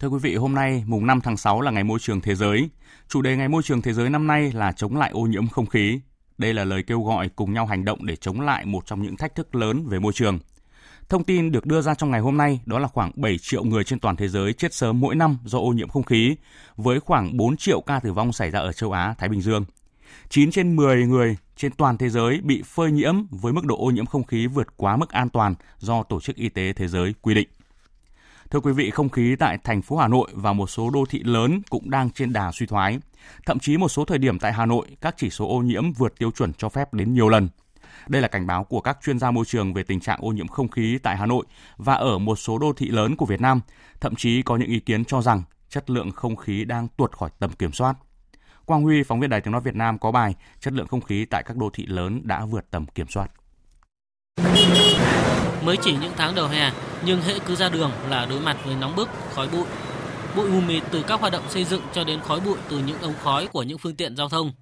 [0.00, 2.70] Thưa quý vị, hôm nay mùng 5 tháng 6 là ngày môi trường thế giới.
[3.08, 5.66] Chủ đề ngày môi trường thế giới năm nay là chống lại ô nhiễm không
[5.66, 6.00] khí.
[6.38, 9.16] Đây là lời kêu gọi cùng nhau hành động để chống lại một trong những
[9.16, 10.38] thách thức lớn về môi trường.
[11.08, 13.84] Thông tin được đưa ra trong ngày hôm nay đó là khoảng 7 triệu người
[13.84, 16.36] trên toàn thế giới chết sớm mỗi năm do ô nhiễm không khí,
[16.76, 19.64] với khoảng 4 triệu ca tử vong xảy ra ở châu Á, Thái Bình Dương.
[20.28, 23.90] 9 trên 10 người trên toàn thế giới bị phơi nhiễm với mức độ ô
[23.90, 27.14] nhiễm không khí vượt quá mức an toàn do Tổ chức Y tế Thế giới
[27.22, 27.48] quy định.
[28.54, 31.22] Thưa quý vị, không khí tại thành phố Hà Nội và một số đô thị
[31.24, 32.98] lớn cũng đang trên đà suy thoái.
[33.46, 36.18] Thậm chí một số thời điểm tại Hà Nội, các chỉ số ô nhiễm vượt
[36.18, 37.48] tiêu chuẩn cho phép đến nhiều lần.
[38.08, 40.48] Đây là cảnh báo của các chuyên gia môi trường về tình trạng ô nhiễm
[40.48, 43.60] không khí tại Hà Nội và ở một số đô thị lớn của Việt Nam.
[44.00, 47.30] Thậm chí có những ý kiến cho rằng chất lượng không khí đang tuột khỏi
[47.38, 47.94] tầm kiểm soát.
[48.64, 51.24] Quang Huy, phóng viên Đài tiếng nói Việt Nam có bài Chất lượng không khí
[51.24, 53.30] tại các đô thị lớn đã vượt tầm kiểm soát.
[55.64, 56.70] Mới chỉ những tháng đầu hè,
[57.06, 59.66] nhưng hệ cứ ra đường là đối mặt với nóng bức, khói bụi.
[60.36, 62.98] Bụi mù mịt từ các hoạt động xây dựng cho đến khói bụi từ những
[63.00, 64.52] ống khói của những phương tiện giao thông.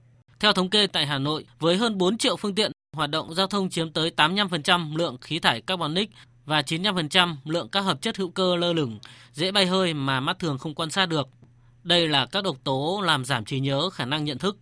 [0.40, 3.46] Theo thống kê tại Hà Nội, với hơn 4 triệu phương tiện, hoạt động giao
[3.46, 6.10] thông chiếm tới 85% lượng khí thải carbonic
[6.44, 8.98] và 95% lượng các hợp chất hữu cơ lơ lửng,
[9.32, 11.28] dễ bay hơi mà mắt thường không quan sát được.
[11.82, 14.56] Đây là các độc tố làm giảm trí nhớ, khả năng nhận thức.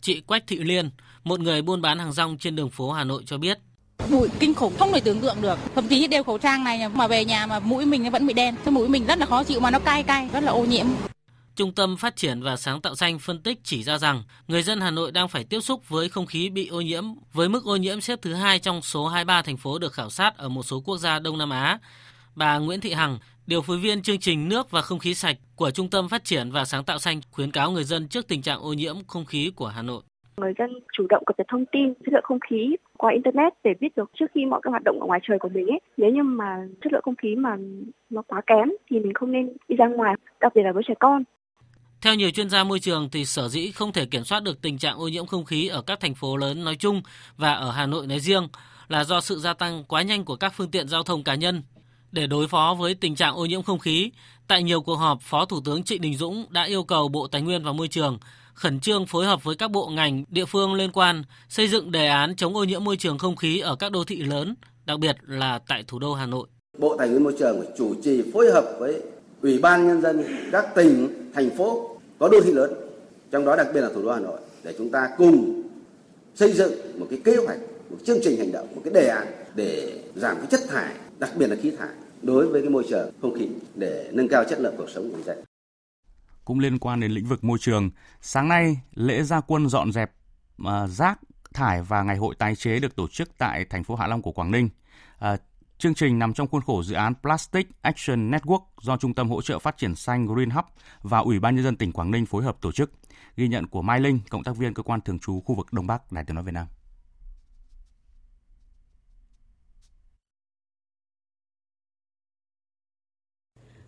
[0.00, 0.90] Chị Quách Thị Liên,
[1.24, 3.58] một người buôn bán hàng rong trên đường phố Hà Nội cho biết,
[4.10, 5.58] bụi kinh khủng không thể tưởng tượng được.
[5.74, 8.54] Thậm chí đeo khẩu trang này mà về nhà mà mũi mình vẫn bị đen.
[8.64, 10.86] Cái mũi mình rất là khó chịu mà nó cay cay rất là ô nhiễm.
[11.56, 14.80] Trung tâm Phát triển và Sáng tạo xanh phân tích chỉ ra rằng người dân
[14.80, 17.76] Hà Nội đang phải tiếp xúc với không khí bị ô nhiễm với mức ô
[17.76, 20.80] nhiễm xếp thứ hai trong số 23 thành phố được khảo sát ở một số
[20.80, 21.78] quốc gia Đông Nam Á.
[22.36, 25.70] Bà Nguyễn Thị Hằng, điều phối viên chương trình nước và không khí sạch của
[25.70, 28.60] Trung tâm Phát triển và Sáng tạo xanh khuyến cáo người dân trước tình trạng
[28.60, 30.02] ô nhiễm không khí của Hà Nội.
[30.36, 33.70] Người dân chủ động cập nhật thông tin chất lượng không khí qua internet để
[33.80, 36.10] biết được trước khi mọi cái hoạt động ở ngoài trời của mình ấy nếu
[36.10, 37.56] như mà chất lượng không khí mà
[38.10, 40.94] nó quá kém thì mình không nên đi ra ngoài đặc biệt là với trẻ
[41.00, 41.22] con
[42.02, 44.78] theo nhiều chuyên gia môi trường thì sở dĩ không thể kiểm soát được tình
[44.78, 47.02] trạng ô nhiễm không khí ở các thành phố lớn nói chung
[47.36, 48.48] và ở Hà Nội nói riêng
[48.88, 51.62] là do sự gia tăng quá nhanh của các phương tiện giao thông cá nhân.
[52.12, 54.10] Để đối phó với tình trạng ô nhiễm không khí,
[54.48, 57.42] tại nhiều cuộc họp, Phó Thủ tướng Trịnh Đình Dũng đã yêu cầu Bộ Tài
[57.42, 58.18] nguyên và Môi trường
[58.58, 62.06] khẩn trương phối hợp với các bộ ngành, địa phương liên quan xây dựng đề
[62.08, 64.54] án chống ô nhiễm môi trường không khí ở các đô thị lớn,
[64.86, 66.48] đặc biệt là tại thủ đô Hà Nội.
[66.78, 69.02] Bộ Tài nguyên Môi trường phải chủ trì phối hợp với
[69.42, 72.74] Ủy ban Nhân dân các tỉnh, thành phố có đô thị lớn,
[73.30, 75.62] trong đó đặc biệt là thủ đô Hà Nội, để chúng ta cùng
[76.34, 77.58] xây dựng một cái kế hoạch,
[77.90, 81.30] một chương trình hành động, một cái đề án để giảm cái chất thải, đặc
[81.36, 81.90] biệt là khí thải
[82.22, 85.16] đối với cái môi trường không khí để nâng cao chất lượng cuộc sống của
[85.16, 85.47] người dân
[86.48, 87.90] cũng liên quan đến lĩnh vực môi trường.
[88.20, 90.12] Sáng nay, lễ gia quân dọn dẹp
[90.62, 91.20] uh, rác
[91.54, 94.32] thải và ngày hội tái chế được tổ chức tại thành phố Hạ Long của
[94.32, 94.68] Quảng Ninh.
[95.18, 95.36] À,
[95.78, 99.42] chương trình nằm trong khuôn khổ dự án Plastic Action Network do Trung tâm hỗ
[99.42, 100.64] trợ phát triển xanh Green Hub
[101.02, 102.92] và Ủy ban nhân dân tỉnh Quảng Ninh phối hợp tổ chức.
[103.36, 105.86] Ghi nhận của Mai Linh, cộng tác viên cơ quan thường trú khu vực Đông
[105.86, 106.66] Bắc Đài Tiếng nói Việt Nam.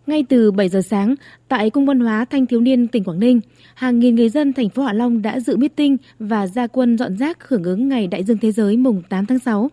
[0.07, 1.15] Ngay từ 7 giờ sáng,
[1.47, 3.41] tại Cung văn hóa Thanh thiếu niên tỉnh Quảng Ninh,
[3.75, 7.17] hàng nghìn người dân thành phố Hạ Long đã dự meeting và ra quân dọn
[7.17, 9.71] rác hưởng ứng Ngày Đại dương Thế giới mùng 8 tháng 6.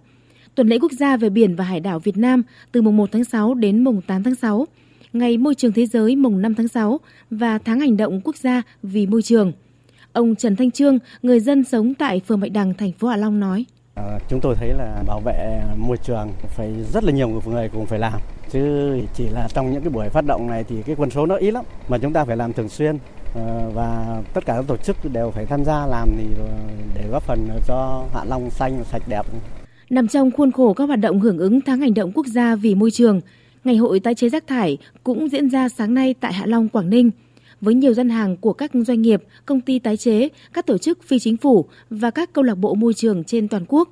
[0.55, 3.25] Tuần lễ quốc gia về biển và hải đảo Việt Nam từ mùng 1 tháng
[3.25, 4.67] 6 đến mùng 8 tháng 6,
[5.13, 7.01] Ngày Môi trường Thế giới mùng 5 tháng 6
[7.31, 9.53] và Tháng hành động quốc gia vì môi trường.
[10.13, 13.41] Ông Trần Thanh Trương, người dân sống tại phường Bạch Đằng, thành phố Hạ Long
[13.41, 13.65] nói.
[13.95, 17.87] À, chúng tôi thấy là bảo vệ môi trường phải rất là nhiều người cùng
[17.87, 18.21] phải làm
[18.53, 21.37] chứ chỉ là trong những cái buổi phát động này thì cái quân số nó
[21.37, 22.99] ít lắm mà chúng ta phải làm thường xuyên
[23.35, 26.49] ờ, và tất cả các tổ chức đều phải tham gia làm thì ờ,
[26.95, 29.27] để góp phần cho Hạ Long xanh sạch đẹp.
[29.91, 32.75] Nằm trong khuôn khổ các hoạt động hưởng ứng tháng hành động quốc gia vì
[32.75, 33.21] môi trường,
[33.65, 36.91] Ngày hội tái chế rác thải cũng diễn ra sáng nay tại Hạ Long, Quảng
[36.91, 37.11] Ninh
[37.61, 41.03] với nhiều gian hàng của các doanh nghiệp, công ty tái chế, các tổ chức
[41.03, 43.89] phi chính phủ và các câu lạc bộ môi trường trên toàn quốc.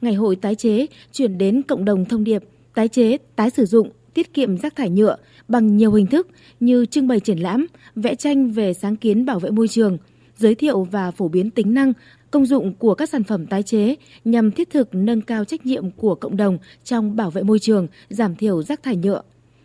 [0.00, 3.90] Ngày hội tái chế chuyển đến cộng đồng thông điệp tái chế, tái sử dụng,
[4.14, 5.16] tiết kiệm rác thải nhựa
[5.48, 6.28] bằng nhiều hình thức
[6.60, 7.66] như trưng bày triển lãm,
[7.96, 9.98] vẽ tranh về sáng kiến bảo vệ môi trường,
[10.36, 11.92] giới thiệu và phổ biến tính năng,
[12.30, 13.94] công dụng của các sản phẩm tái chế
[14.24, 17.86] nhằm thiết thực nâng cao trách nhiệm của cộng đồng trong bảo vệ môi trường,
[18.08, 19.22] giảm thiểu rác thải nhựa.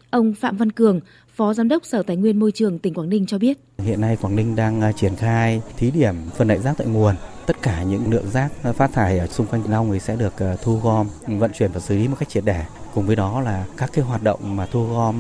[0.10, 1.00] Ông Phạm Văn Cường,
[1.36, 3.58] Phó Giám đốc Sở Tài nguyên Môi trường tỉnh Quảng Ninh cho biết.
[3.78, 7.16] Hiện nay Quảng Ninh đang à, triển khai thí điểm phân loại rác tại nguồn.
[7.46, 10.40] Tất cả những lượng rác à, phát thải ở xung quanh Long thì sẽ được
[10.40, 12.66] à, thu gom, vận chuyển và xử lý một cách triệt để.
[12.94, 15.16] Cùng với đó là các cái hoạt động mà thu gom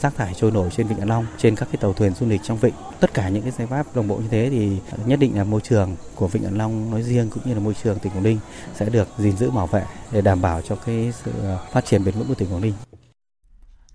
[0.00, 2.42] rác thải trôi nổi trên vịnh Hạ Long, trên các cái tàu thuyền du lịch
[2.42, 2.74] trong vịnh.
[3.00, 5.60] Tất cả những cái giải pháp đồng bộ như thế thì nhất định là môi
[5.60, 8.38] trường của vịnh Hạ Long nói riêng cũng như là môi trường tỉnh Quảng Ninh
[8.74, 11.32] sẽ được gìn giữ bảo vệ để đảm bảo cho cái sự
[11.72, 12.74] phát triển bền vững của tỉnh Quảng Ninh.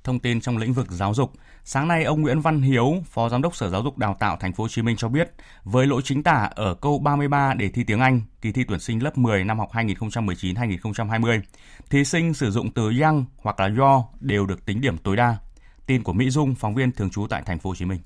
[0.03, 1.31] Thông tin trong lĩnh vực giáo dục,
[1.71, 4.53] sáng nay ông Nguyễn Văn Hiếu, Phó Giám đốc Sở Giáo dục Đào tạo Thành
[4.53, 5.31] phố Hồ Chí Minh cho biết,
[5.63, 9.03] với lỗi chính tả ở câu 33 để thi tiếng Anh, kỳ thi tuyển sinh
[9.03, 11.41] lớp 10 năm học 2019-2020,
[11.89, 15.37] thí sinh sử dụng từ young hoặc là do đều được tính điểm tối đa.
[15.85, 17.99] Tin của Mỹ Dung, phóng viên thường trú tại Thành phố Hồ Chí Minh.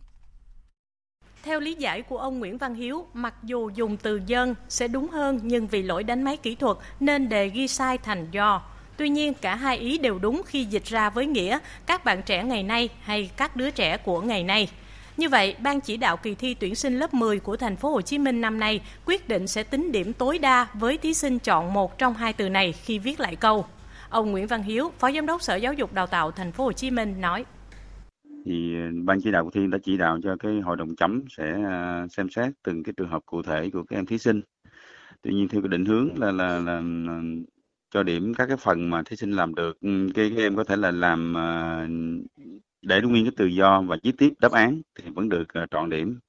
[1.44, 5.10] Theo lý giải của ông Nguyễn Văn Hiếu, mặc dù dùng từ dân sẽ đúng
[5.10, 8.62] hơn nhưng vì lỗi đánh máy kỹ thuật nên đề ghi sai thành do.
[8.98, 12.44] Tuy nhiên, cả hai ý đều đúng khi dịch ra với nghĩa các bạn trẻ
[12.44, 14.70] ngày nay hay các đứa trẻ của ngày nay.
[15.18, 18.02] Như vậy, ban chỉ đạo kỳ thi tuyển sinh lớp 10 của thành phố Hồ
[18.02, 21.74] Chí Minh năm nay quyết định sẽ tính điểm tối đa với thí sinh chọn
[21.74, 23.66] một trong hai từ này khi viết lại câu.
[24.10, 26.72] Ông Nguyễn Văn Hiếu, Phó Giám đốc Sở Giáo dục Đào tạo thành phố Hồ
[26.72, 27.46] Chí Minh nói:
[28.46, 31.24] thì ờ, ban chỉ đạo cuộc thi đã chỉ đạo cho cái hội đồng chấm
[31.38, 34.42] sẽ ờ, xem xét từng cái trường hợp cụ thể của các em thí sinh.
[35.22, 36.82] Tuy nhiên theo cái định hướng là là là
[37.94, 39.82] cho điểm các cái phần mà thí sinh làm được.
[39.82, 41.88] Ừ, cái, cái em có thể là làm ờ,
[42.82, 45.66] để đúng nguyên cái tự do và viết tiếp đáp án thì vẫn được ờ,
[45.72, 46.20] trọn điểm.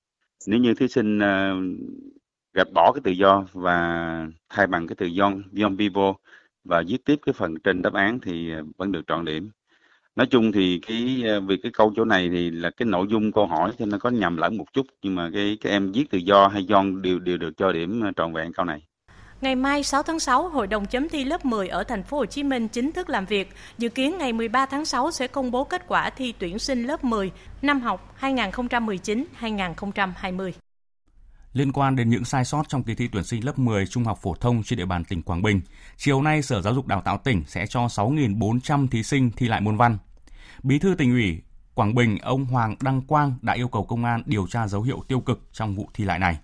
[0.47, 1.57] Nếu như thí sinh ờ,
[2.55, 6.15] gạch bỏ cái tự do và thay bằng cái tự do yon vivo
[6.65, 9.51] và viết tiếp cái phần trên đáp án thì vẫn được trọn điểm.
[10.17, 13.47] Nói chung thì cái vì cái câu chỗ này thì là cái nội dung câu
[13.47, 16.19] hỏi cho nó có nhầm lẫn một chút nhưng mà cái cái em viết tự
[16.19, 18.83] do hay do đều đều được cho điểm trọn vẹn câu này.
[19.41, 22.27] Ngày mai 6 tháng 6, Hội đồng chấm thi lớp 10 ở thành phố Hồ
[22.27, 23.53] Chí Minh chính thức làm việc.
[23.79, 27.05] Dự kiến ngày 13 tháng 6 sẽ công bố kết quả thi tuyển sinh lớp
[27.05, 27.33] 10
[27.63, 30.53] năm học 2019-2020.
[31.53, 34.19] Liên quan đến những sai sót trong kỳ thi tuyển sinh lớp 10 trung học
[34.23, 35.61] phổ thông trên địa bàn tỉnh Quảng Bình,
[35.97, 39.61] chiều nay Sở Giáo dục Đào tạo tỉnh sẽ cho 6.400 thí sinh thi lại
[39.61, 39.99] môn văn.
[40.63, 41.41] Bí thư tỉnh ủy
[41.75, 45.03] Quảng Bình ông Hoàng Đăng Quang đã yêu cầu công an điều tra dấu hiệu
[45.09, 46.39] tiêu cực trong vụ thi lại này.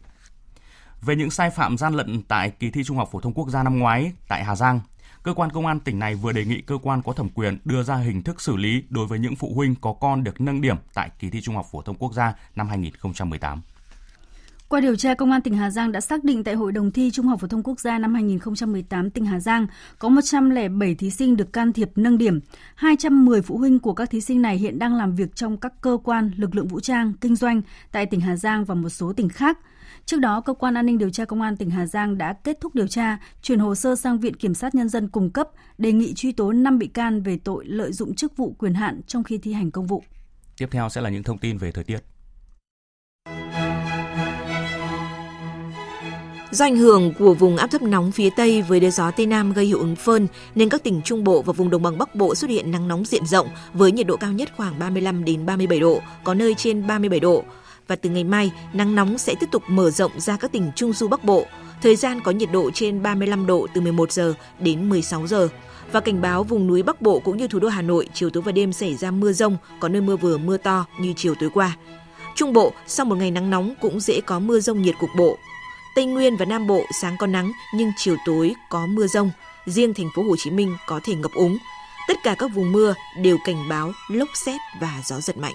[1.03, 3.63] Về những sai phạm gian lận tại kỳ thi Trung học phổ thông quốc gia
[3.63, 4.81] năm ngoái tại Hà Giang,
[5.23, 7.83] cơ quan công an tỉnh này vừa đề nghị cơ quan có thẩm quyền đưa
[7.83, 10.77] ra hình thức xử lý đối với những phụ huynh có con được nâng điểm
[10.95, 13.61] tại kỳ thi Trung học phổ thông quốc gia năm 2018.
[14.69, 17.11] Qua điều tra, Công an tỉnh Hà Giang đã xác định tại Hội đồng thi
[17.11, 19.67] Trung học phổ thông quốc gia năm 2018 tỉnh Hà Giang
[19.99, 22.41] có 107 thí sinh được can thiệp nâng điểm.
[22.75, 25.99] 210 phụ huynh của các thí sinh này hiện đang làm việc trong các cơ
[26.05, 29.29] quan, lực lượng vũ trang, kinh doanh tại tỉnh Hà Giang và một số tỉnh
[29.29, 29.59] khác.
[30.11, 32.61] Trước đó, Cơ quan An ninh điều tra Công an tỉnh Hà Giang đã kết
[32.61, 35.49] thúc điều tra, chuyển hồ sơ sang Viện Kiểm sát Nhân dân cung cấp,
[35.79, 39.01] đề nghị truy tố 5 bị can về tội lợi dụng chức vụ quyền hạn
[39.07, 40.03] trong khi thi hành công vụ.
[40.59, 41.99] Tiếp theo sẽ là những thông tin về thời tiết.
[46.51, 49.53] Do ảnh hưởng của vùng áp thấp nóng phía Tây với đới gió Tây Nam
[49.53, 52.35] gây hiệu ứng phơn, nên các tỉnh Trung Bộ và vùng đồng bằng Bắc Bộ
[52.35, 55.81] xuất hiện nắng nóng diện rộng với nhiệt độ cao nhất khoảng 35 đến 37
[55.81, 57.45] độ, có nơi trên 37 độ.
[57.91, 60.93] Và từ ngày mai, nắng nóng sẽ tiếp tục mở rộng ra các tỉnh Trung
[60.93, 61.47] Du Bắc Bộ.
[61.83, 65.49] Thời gian có nhiệt độ trên 35 độ từ 11 giờ đến 16 giờ.
[65.93, 68.43] Và cảnh báo vùng núi Bắc Bộ cũng như thủ đô Hà Nội chiều tối
[68.43, 71.51] và đêm xảy ra mưa rông, có nơi mưa vừa mưa to như chiều tối
[71.55, 71.77] qua.
[72.35, 75.39] Trung Bộ, sau một ngày nắng nóng cũng dễ có mưa rông nhiệt cục bộ,
[75.95, 79.31] Tây Nguyên và Nam Bộ sáng có nắng nhưng chiều tối có mưa rông.
[79.67, 81.59] Riêng thành phố Hồ Chí Minh có thể ngập úng.
[82.09, 85.55] Tất cả các vùng mưa đều cảnh báo lốc xét và gió giật mạnh.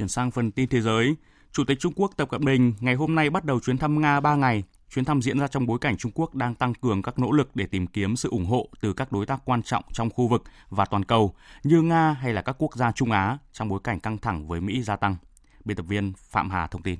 [0.00, 1.16] Chuyển sang phần tin thế giới,
[1.52, 4.20] Chủ tịch Trung Quốc Tập Cận Bình ngày hôm nay bắt đầu chuyến thăm Nga
[4.20, 4.62] 3 ngày
[4.94, 7.56] Chuyến thăm diễn ra trong bối cảnh Trung Quốc đang tăng cường các nỗ lực
[7.56, 10.42] để tìm kiếm sự ủng hộ từ các đối tác quan trọng trong khu vực
[10.68, 11.34] và toàn cầu
[11.64, 14.60] như Nga hay là các quốc gia Trung Á trong bối cảnh căng thẳng với
[14.60, 15.16] Mỹ gia tăng.
[15.64, 16.98] Biên tập viên Phạm Hà thông tin.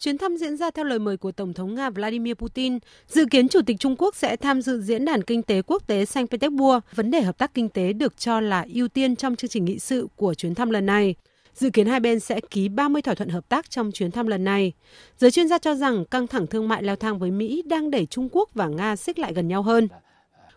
[0.00, 2.78] Chuyến thăm diễn ra theo lời mời của Tổng thống Nga Vladimir Putin.
[3.08, 6.04] Dự kiến Chủ tịch Trung Quốc sẽ tham dự diễn đàn kinh tế quốc tế
[6.04, 6.80] Saint Petersburg.
[6.94, 9.78] Vấn đề hợp tác kinh tế được cho là ưu tiên trong chương trình nghị
[9.78, 11.14] sự của chuyến thăm lần này.
[11.58, 14.44] Dự kiến hai bên sẽ ký 30 thỏa thuận hợp tác trong chuyến thăm lần
[14.44, 14.72] này.
[15.16, 18.06] Giới chuyên gia cho rằng căng thẳng thương mại leo thang với Mỹ đang đẩy
[18.06, 19.88] Trung Quốc và Nga xích lại gần nhau hơn.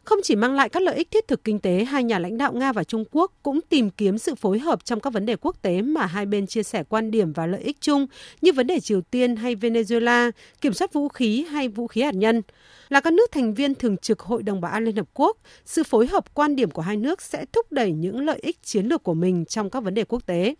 [0.04, 2.54] Không chỉ mang lại các lợi ích thiết thực kinh tế, hai nhà lãnh đạo
[2.54, 5.62] Nga và Trung Quốc cũng tìm kiếm sự phối hợp trong các vấn đề quốc
[5.62, 8.08] tế mà hai bên chia sẻ quan điểm và lợi ích chung
[8.42, 10.32] như vấn đề Triều Tiên hay Venezuela,
[10.62, 12.42] kiểm soát vũ khí hay vũ khí hạt nhân.
[12.90, 15.84] Là các nước thành viên thường trực Hội đồng Bảo an Liên Hợp Quốc, sự
[15.84, 19.04] phối hợp quan điểm của hai nước sẽ thúc đẩy những lợi ích chiến lược
[19.04, 20.56] của mình trong các vấn đề quốc tế.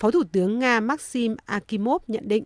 [0.00, 2.44] Phó Thủ tướng Nga Maxim Akimov nhận định.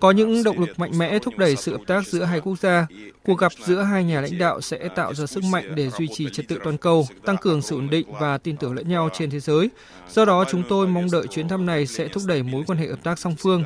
[0.00, 2.86] Có những động lực mạnh mẽ thúc đẩy sự hợp tác giữa hai quốc gia.
[3.24, 6.28] Cuộc gặp giữa hai nhà lãnh đạo sẽ tạo ra sức mạnh để duy trì
[6.32, 9.30] trật tự toàn cầu, tăng cường sự ổn định và tin tưởng lẫn nhau trên
[9.30, 9.70] thế giới.
[10.08, 12.86] Do đó, chúng tôi mong đợi chuyến thăm này sẽ thúc đẩy mối quan hệ
[12.86, 13.64] hợp tác song phương.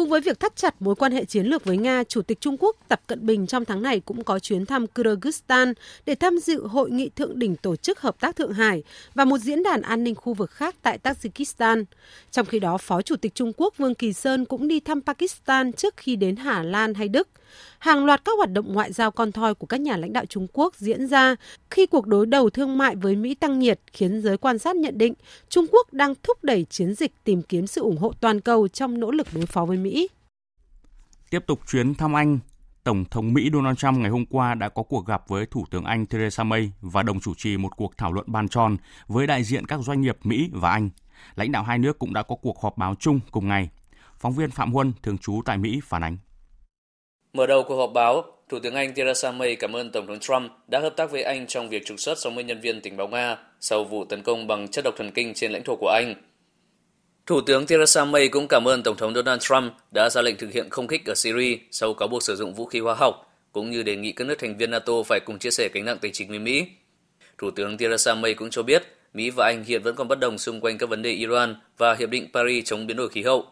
[0.00, 2.56] Cùng với việc thắt chặt mối quan hệ chiến lược với Nga, Chủ tịch Trung
[2.60, 5.74] Quốc Tập Cận Bình trong tháng này cũng có chuyến thăm Kyrgyzstan
[6.06, 8.82] để tham dự hội nghị thượng đỉnh tổ chức hợp tác Thượng Hải
[9.14, 11.84] và một diễn đàn an ninh khu vực khác tại Tajikistan.
[12.30, 15.72] Trong khi đó, Phó Chủ tịch Trung Quốc Vương Kỳ Sơn cũng đi thăm Pakistan
[15.72, 17.28] trước khi đến Hà Lan hay Đức.
[17.78, 20.46] Hàng loạt các hoạt động ngoại giao con thoi của các nhà lãnh đạo Trung
[20.52, 21.36] Quốc diễn ra
[21.70, 24.98] khi cuộc đối đầu thương mại với Mỹ tăng nhiệt khiến giới quan sát nhận
[24.98, 25.14] định
[25.48, 29.00] Trung Quốc đang thúc đẩy chiến dịch tìm kiếm sự ủng hộ toàn cầu trong
[29.00, 29.89] nỗ lực đối phó với Mỹ.
[31.30, 32.38] Tiếp tục chuyến thăm Anh,
[32.84, 35.84] Tổng thống Mỹ Donald Trump ngày hôm qua đã có cuộc gặp với Thủ tướng
[35.84, 38.76] Anh Theresa May và đồng chủ trì một cuộc thảo luận bàn tròn
[39.06, 40.90] với đại diện các doanh nghiệp Mỹ và Anh.
[41.34, 43.68] Lãnh đạo hai nước cũng đã có cuộc họp báo chung cùng ngày.
[44.18, 46.16] Phóng viên Phạm Huân, thường trú tại Mỹ, phản ánh.
[47.32, 50.50] Mở đầu cuộc họp báo, Thủ tướng Anh Theresa May cảm ơn Tổng thống Trump
[50.68, 53.36] đã hợp tác với Anh trong việc trục xuất 60 nhân viên tình báo Nga
[53.60, 56.14] sau vụ tấn công bằng chất độc thần kinh trên lãnh thổ của Anh.
[57.26, 60.52] Thủ tướng Theresa May cũng cảm ơn Tổng thống Donald Trump đã ra lệnh thực
[60.52, 63.70] hiện không kích ở Syria sau cáo buộc sử dụng vũ khí hóa học, cũng
[63.70, 66.10] như đề nghị các nước thành viên NATO phải cùng chia sẻ gánh nặng tài
[66.10, 66.66] chính với Mỹ.
[67.38, 68.82] Thủ tướng Theresa May cũng cho biết
[69.14, 71.94] Mỹ và Anh hiện vẫn còn bất đồng xung quanh các vấn đề Iran và
[71.94, 73.46] Hiệp định Paris chống biến đổi khí hậu.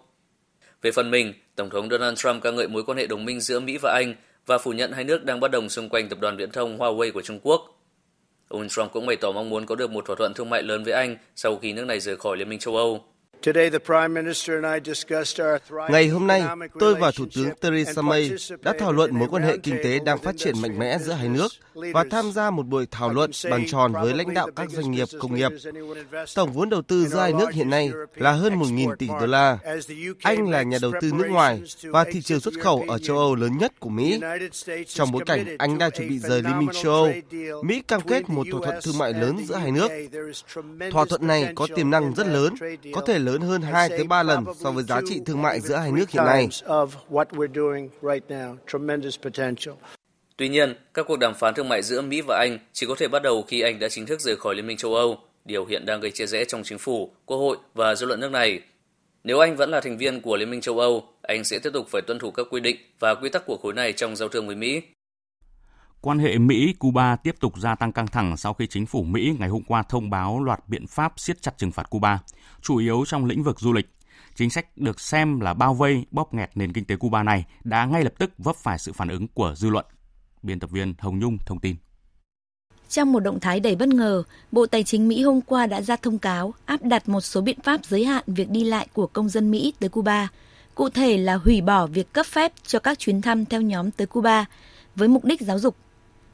[0.83, 3.61] Về phần mình, Tổng thống Donald Trump ca ngợi mối quan hệ đồng minh giữa
[3.61, 4.15] Mỹ và Anh
[4.47, 7.13] và phủ nhận hai nước đang bất đồng xung quanh tập đoàn viễn thông Huawei
[7.13, 7.85] của Trung Quốc.
[8.49, 10.85] Ông Trump cũng bày tỏ mong muốn có được một thỏa thuận thương mại lớn
[10.85, 13.05] với Anh sau khi nước này rời khỏi Liên minh châu Âu.
[15.91, 16.45] Ngày hôm nay,
[16.81, 18.31] tôi và Thủ tướng Theresa May
[18.63, 21.29] đã thảo luận mối quan hệ kinh tế đang phát triển mạnh mẽ giữa hai
[21.29, 21.49] nước
[21.93, 25.09] và tham gia một buổi thảo luận bàn tròn với lãnh đạo các doanh nghiệp
[25.19, 25.53] công nghiệp.
[26.35, 29.59] Tổng vốn đầu tư giữa hai nước hiện nay là hơn 1.000 tỷ đô la.
[30.23, 33.35] Anh là nhà đầu tư nước ngoài và thị trường xuất khẩu ở châu Âu
[33.35, 34.21] lớn nhất của Mỹ.
[34.87, 37.13] Trong bối cảnh Anh đang chuẩn bị rời Liên minh châu Âu,
[37.63, 39.91] Mỹ cam kết một thỏa thuận thương mại lớn giữa hai nước.
[40.93, 42.55] Thỏa thuận này có tiềm năng rất lớn,
[42.93, 45.77] có thể lớn hơn 2 tới 3 lần so với giá trị thương mại giữa
[45.77, 46.49] hai nước hiện nay.
[50.37, 53.09] Tuy nhiên, các cuộc đàm phán thương mại giữa Mỹ và Anh chỉ có thể
[53.09, 55.87] bắt đầu khi Anh đã chính thức rời khỏi Liên minh châu Âu, điều hiện
[55.87, 58.61] đang gây chia rẽ trong chính phủ, quốc hội và dư luận nước này.
[59.25, 61.87] Nếu Anh vẫn là thành viên của Liên minh châu Âu, Anh sẽ tiếp tục
[61.89, 64.47] phải tuân thủ các quy định và quy tắc của khối này trong giao thương
[64.47, 64.83] với Mỹ.
[66.01, 69.49] Quan hệ Mỹ-Cuba tiếp tục gia tăng căng thẳng sau khi chính phủ Mỹ ngày
[69.49, 72.19] hôm qua thông báo loạt biện pháp siết chặt trừng phạt Cuba,
[72.63, 73.87] chủ yếu trong lĩnh vực du lịch.
[74.35, 77.85] Chính sách được xem là bao vây, bóp nghẹt nền kinh tế Cuba này đã
[77.85, 79.87] ngay lập tức vấp phải sự phản ứng của dư luận.
[80.43, 81.77] Biên tập viên Hồng Nhung thông tin.
[82.89, 85.97] Trong một động thái đầy bất ngờ, Bộ Tài chính Mỹ hôm qua đã ra
[85.97, 89.29] thông cáo áp đặt một số biện pháp giới hạn việc đi lại của công
[89.29, 90.29] dân Mỹ tới Cuba.
[90.75, 94.07] Cụ thể là hủy bỏ việc cấp phép cho các chuyến thăm theo nhóm tới
[94.07, 94.45] Cuba
[94.97, 95.77] với mục đích giáo dục.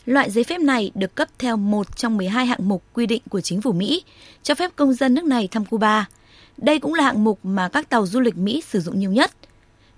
[0.07, 3.41] Loại giấy phép này được cấp theo một trong 12 hạng mục quy định của
[3.41, 4.03] chính phủ Mỹ,
[4.43, 6.09] cho phép công dân nước này thăm Cuba.
[6.57, 9.31] Đây cũng là hạng mục mà các tàu du lịch Mỹ sử dụng nhiều nhất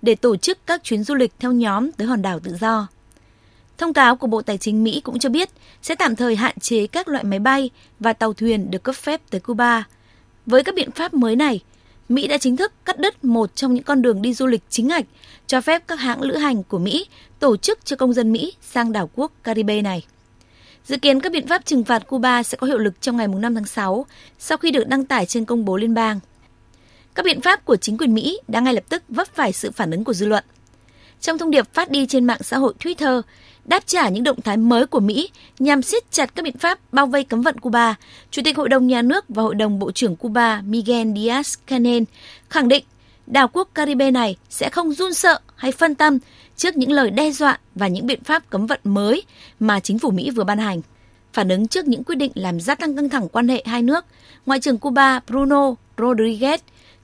[0.01, 2.87] để tổ chức các chuyến du lịch theo nhóm tới hòn đảo tự do.
[3.77, 5.49] Thông cáo của Bộ Tài chính Mỹ cũng cho biết
[5.81, 9.21] sẽ tạm thời hạn chế các loại máy bay và tàu thuyền được cấp phép
[9.29, 9.83] tới Cuba.
[10.45, 11.61] Với các biện pháp mới này,
[12.09, 14.87] Mỹ đã chính thức cắt đứt một trong những con đường đi du lịch chính
[14.87, 15.05] ngạch
[15.47, 17.05] cho phép các hãng lữ hành của Mỹ
[17.39, 20.05] tổ chức cho công dân Mỹ sang đảo quốc Caribe này.
[20.85, 23.55] Dự kiến các biện pháp trừng phạt Cuba sẽ có hiệu lực trong ngày 5
[23.55, 24.05] tháng 6
[24.39, 26.19] sau khi được đăng tải trên công bố liên bang.
[27.15, 29.91] Các biện pháp của chính quyền Mỹ đã ngay lập tức vấp phải sự phản
[29.91, 30.43] ứng của dư luận.
[31.21, 33.21] Trong thông điệp phát đi trên mạng xã hội Twitter,
[33.67, 37.05] đáp trả những động thái mới của Mỹ nhằm siết chặt các biện pháp bao
[37.05, 37.95] vây cấm vận Cuba,
[38.31, 42.03] Chủ tịch Hội đồng Nhà nước và Hội đồng Bộ trưởng Cuba Miguel Diaz-Canel
[42.49, 42.83] khẳng định
[43.27, 46.17] đảo quốc Caribe này sẽ không run sợ hay phân tâm
[46.55, 49.23] trước những lời đe dọa và những biện pháp cấm vận mới
[49.59, 50.81] mà chính phủ Mỹ vừa ban hành.
[51.33, 54.05] Phản ứng trước những quyết định làm gia tăng căng thẳng quan hệ hai nước,
[54.45, 56.57] Ngoại trưởng Cuba Bruno Rodriguez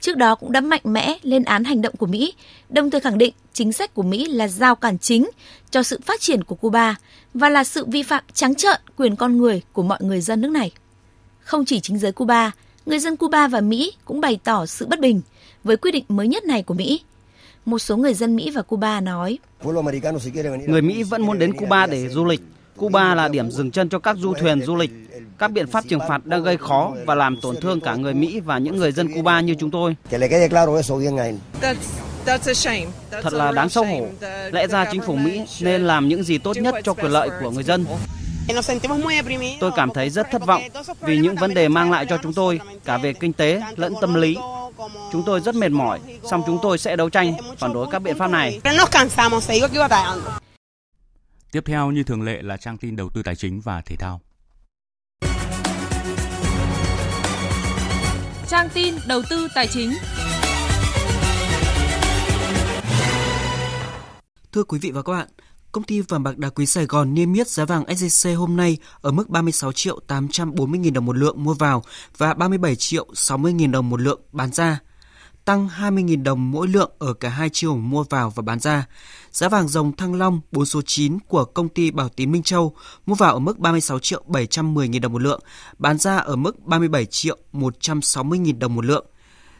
[0.04, 2.34] trước đó cũng đã mạnh mẽ lên án hành động của Mỹ,
[2.70, 5.30] đồng thời khẳng định chính sách của Mỹ là giao cản chính
[5.72, 6.96] cho sự phát triển của Cuba
[7.34, 10.52] và là sự vi phạm trắng trợn quyền con người của mọi người dân nước
[10.52, 10.72] này.
[11.40, 12.52] Không chỉ chính giới Cuba,
[12.86, 15.22] người dân Cuba và Mỹ cũng bày tỏ sự bất bình
[15.64, 17.02] với quyết định mới nhất này của Mỹ.
[17.66, 19.38] Một số người dân Mỹ và Cuba nói,
[20.68, 22.42] Người Mỹ vẫn muốn đến Cuba để du lịch.
[22.78, 24.92] Cuba là điểm dừng chân cho các du thuyền du lịch.
[25.38, 28.40] Các biện pháp trừng phạt đang gây khó và làm tổn thương cả người Mỹ
[28.40, 29.96] và những người dân Cuba như chúng tôi.
[33.22, 34.08] Thật là đáng xấu hổ.
[34.52, 37.52] Lẽ ra chính phủ Mỹ nên làm những gì tốt nhất cho quyền lợi của
[37.52, 37.86] người dân.
[39.60, 40.62] Tôi cảm thấy rất thất vọng
[41.02, 44.14] vì những vấn đề mang lại cho chúng tôi cả về kinh tế lẫn tâm
[44.14, 44.38] lý.
[45.12, 48.18] Chúng tôi rất mệt mỏi, song chúng tôi sẽ đấu tranh phản đối các biện
[48.18, 48.60] pháp này.
[51.54, 54.22] Tiếp theo như thường lệ là trang tin đầu tư tài chính và thể thao.
[58.48, 59.94] Trang tin đầu tư tài chính.
[64.52, 65.28] Thưa quý vị và các bạn,
[65.72, 68.78] công ty vàng bạc đá quý Sài Gòn niêm yết giá vàng SJC hôm nay
[69.02, 71.84] ở mức 36 triệu 840 000 đồng một lượng mua vào
[72.18, 74.80] và 37 triệu 60 000 đồng một lượng bán ra
[75.46, 78.86] tăng 20.000 đồng mỗi lượng ở cả hai chiều mua vào và bán ra.
[79.32, 82.76] Giá vàng dòng Thăng Long 4 số 9 của công ty Bảo Tín Minh Châu
[83.06, 85.42] mua vào ở mức 36 triệu 710 000 đồng một lượng,
[85.78, 89.06] bán ra ở mức 37 triệu 160 000 đồng một lượng.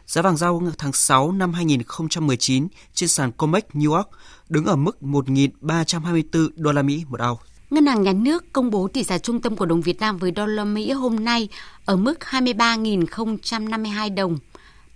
[0.06, 4.08] Giá vàng giao tháng 6 năm 2019 trên sàn COMEX New York
[4.48, 7.42] đứng ở mức 1.324 đô la Mỹ một ounce.
[7.70, 10.30] Ngân hàng Nhà nước công bố tỷ giá trung tâm của đồng Việt Nam với
[10.30, 11.48] đô la Mỹ hôm nay
[11.84, 14.38] ở mức 23.052 đồng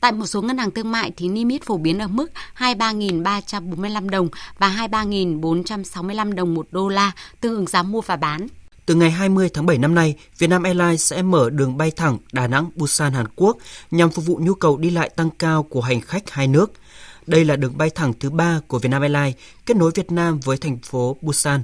[0.01, 4.09] Tại một số ngân hàng thương mại thì niêm yết phổ biến ở mức 23.345
[4.09, 4.29] đồng
[4.59, 8.47] và 23.465 đồng một đô la, tương ứng giá mua và bán.
[8.87, 12.47] Từ ngày 20 tháng 7 năm nay, Vietnam Airlines sẽ mở đường bay thẳng Đà
[12.47, 13.57] Nẵng Busan Hàn Quốc
[13.91, 16.73] nhằm phục vụ nhu cầu đi lại tăng cao của hành khách hai nước.
[17.27, 19.35] Đây là đường bay thẳng thứ ba của Vietnam Airlines
[19.67, 21.63] kết nối Việt Nam với thành phố Busan.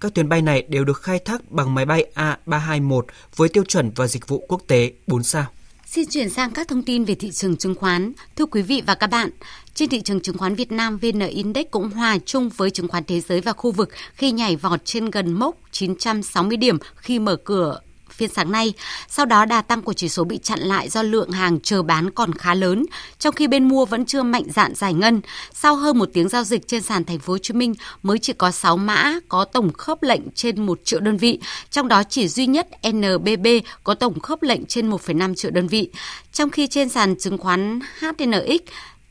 [0.00, 3.02] Các tuyến bay này đều được khai thác bằng máy bay A321
[3.36, 5.46] với tiêu chuẩn và dịch vụ quốc tế 4 sao.
[5.94, 8.12] Xin chuyển sang các thông tin về thị trường chứng khoán.
[8.36, 9.30] Thưa quý vị và các bạn,
[9.74, 13.04] trên thị trường chứng khoán Việt Nam, VN Index cũng hòa chung với chứng khoán
[13.04, 17.36] thế giới và khu vực khi nhảy vọt trên gần mốc 960 điểm khi mở
[17.36, 17.80] cửa
[18.16, 18.72] phiên sáng nay.
[19.08, 22.10] Sau đó đà tăng của chỉ số bị chặn lại do lượng hàng chờ bán
[22.10, 22.86] còn khá lớn,
[23.18, 25.20] trong khi bên mua vẫn chưa mạnh dạn giải ngân.
[25.52, 28.32] Sau hơn một tiếng giao dịch trên sàn thành phố Hồ Chí Minh mới chỉ
[28.32, 31.38] có 6 mã có tổng khớp lệnh trên 1 triệu đơn vị,
[31.70, 33.46] trong đó chỉ duy nhất NBB
[33.84, 35.90] có tổng khớp lệnh trên 1,5 triệu đơn vị.
[36.32, 38.60] Trong khi trên sàn chứng khoán HNX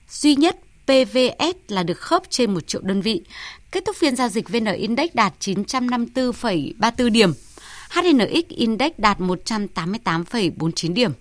[0.10, 3.22] duy nhất PVS là được khớp trên 1 triệu đơn vị.
[3.72, 7.34] Kết thúc phiên giao dịch VN Index đạt 954,34 điểm.
[7.94, 11.12] HNX Index đạt 188,49 điểm.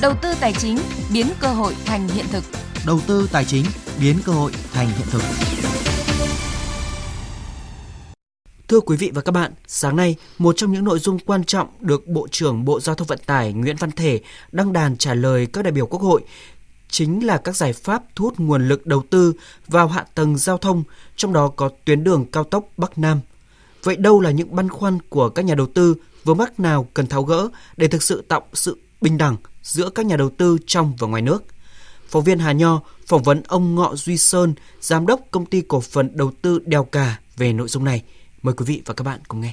[0.00, 0.78] Đầu tư tài chính
[1.12, 2.44] biến cơ hội thành hiện thực.
[2.86, 3.64] Đầu tư tài chính
[4.00, 5.22] biến cơ hội thành hiện thực.
[8.68, 11.68] Thưa quý vị và các bạn, sáng nay, một trong những nội dung quan trọng
[11.80, 14.20] được Bộ trưởng Bộ Giao thông Vận tải Nguyễn Văn Thể
[14.52, 16.22] đăng đàn trả lời các đại biểu Quốc hội
[16.88, 19.32] chính là các giải pháp thu hút nguồn lực đầu tư
[19.68, 20.82] vào hạ tầng giao thông,
[21.16, 23.20] trong đó có tuyến đường cao tốc Bắc Nam.
[23.86, 27.06] Vậy đâu là những băn khoăn của các nhà đầu tư, vướng mắc nào cần
[27.06, 30.92] tháo gỡ để thực sự tạo sự bình đẳng giữa các nhà đầu tư trong
[30.98, 31.44] và ngoài nước?
[32.08, 35.80] Phóng viên Hà Nho phỏng vấn ông Ngọ Duy Sơn, giám đốc công ty cổ
[35.80, 38.02] phần đầu tư Đèo Cả về nội dung này.
[38.42, 39.52] Mời quý vị và các bạn cùng nghe.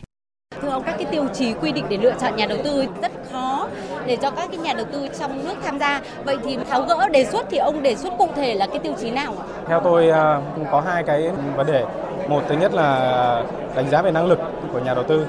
[0.61, 3.11] Thưa ông, các cái tiêu chí quy định để lựa chọn nhà đầu tư rất
[3.31, 3.67] khó
[4.05, 6.01] để cho các cái nhà đầu tư trong nước tham gia.
[6.25, 8.93] Vậy thì tháo gỡ đề xuất thì ông đề xuất cụ thể là cái tiêu
[9.01, 9.45] chí nào ạ?
[9.67, 11.85] Theo tôi à, có hai cái vấn đề.
[12.29, 13.43] Một thứ nhất là
[13.75, 14.39] đánh giá về năng lực
[14.73, 15.25] của nhà đầu tư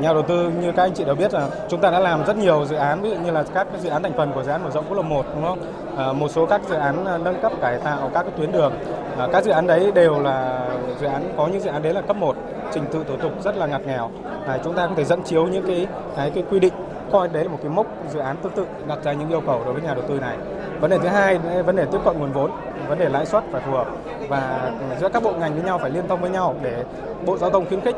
[0.00, 2.36] nhà đầu tư như các anh chị đều biết là chúng ta đã làm rất
[2.36, 4.64] nhiều dự án ví dụ như là các dự án thành phần của dự án
[4.64, 5.58] mở rộng quốc lộ 1 đúng không?
[5.96, 8.72] À, một số các dự án à, nâng cấp cải tạo các cái tuyến đường.
[9.18, 10.66] À, các dự án đấy đều là
[11.00, 12.36] dự án có những dự án đấy là cấp 1,
[12.72, 14.10] trình tự thủ tục rất là ngặt nghèo.
[14.46, 15.86] À, chúng ta có thể dẫn chiếu những cái
[16.16, 16.72] cái cái quy định
[17.12, 19.62] coi đấy là một cái mốc dự án tương tự đặt ra những yêu cầu
[19.64, 20.36] đối với nhà đầu tư này.
[20.80, 22.50] Vấn đề thứ hai, vấn đề tiếp cận nguồn vốn,
[22.88, 23.86] vấn đề lãi suất phải phù hợp
[24.28, 26.84] và giữa các bộ ngành với nhau phải liên thông với nhau để
[27.26, 27.96] Bộ Giao thông khuyến khích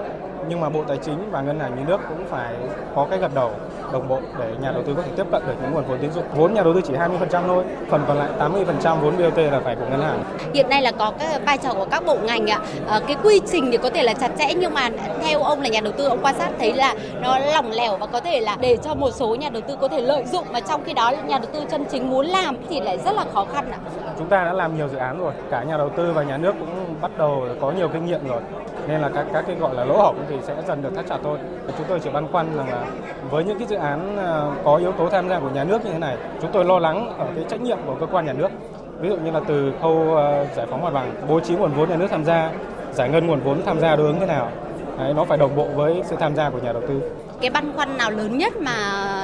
[0.49, 2.55] nhưng mà Bộ Tài chính và Ngân hàng Nhà nước cũng phải
[2.95, 3.51] có cái gật đầu
[3.93, 6.13] đồng bộ để nhà đầu tư có thể tiếp cận được những nguồn vốn tín
[6.13, 6.25] dụng.
[6.35, 9.77] Vốn nhà đầu tư chỉ 20% thôi, phần còn lại 80% vốn BOT là phải
[9.77, 10.25] của ngân hàng.
[10.55, 12.59] Hiện nay là có cái vai trò của các bộ ngành ạ.
[12.89, 14.91] À, cái quy trình thì có thể là chặt chẽ nhưng mà
[15.23, 18.07] theo ông là nhà đầu tư ông quan sát thấy là nó lỏng lẻo và
[18.07, 20.61] có thể là để cho một số nhà đầu tư có thể lợi dụng mà
[20.61, 23.47] trong khi đó nhà đầu tư chân chính muốn làm thì lại rất là khó
[23.53, 23.79] khăn ạ.
[24.19, 26.55] Chúng ta đã làm nhiều dự án rồi, cả nhà đầu tư và nhà nước
[26.61, 28.41] cũng bắt đầu có nhiều kinh nghiệm rồi
[28.89, 31.19] nên là các các cái gọi là lỗ hổng thì sẽ dần được thắt chặt
[31.25, 31.39] thôi.
[31.79, 32.85] Chúng tôi chỉ băn khoăn rằng là
[33.31, 35.93] với những cái dự án à, có yếu tố tham gia của nhà nước như
[35.93, 38.49] thế này, chúng tôi lo lắng ở cái trách nhiệm của cơ quan nhà nước.
[39.01, 41.89] Ví dụ như là từ khâu à, giải phóng mặt bằng, bố trí nguồn vốn
[41.89, 42.51] nhà nước tham gia,
[42.93, 44.49] giải ngân nguồn vốn tham gia đối ứng thế nào.
[44.99, 47.01] Đấy, nó phải đồng bộ với sự tham gia của nhà đầu tư
[47.41, 48.75] cái băn khoăn nào lớn nhất mà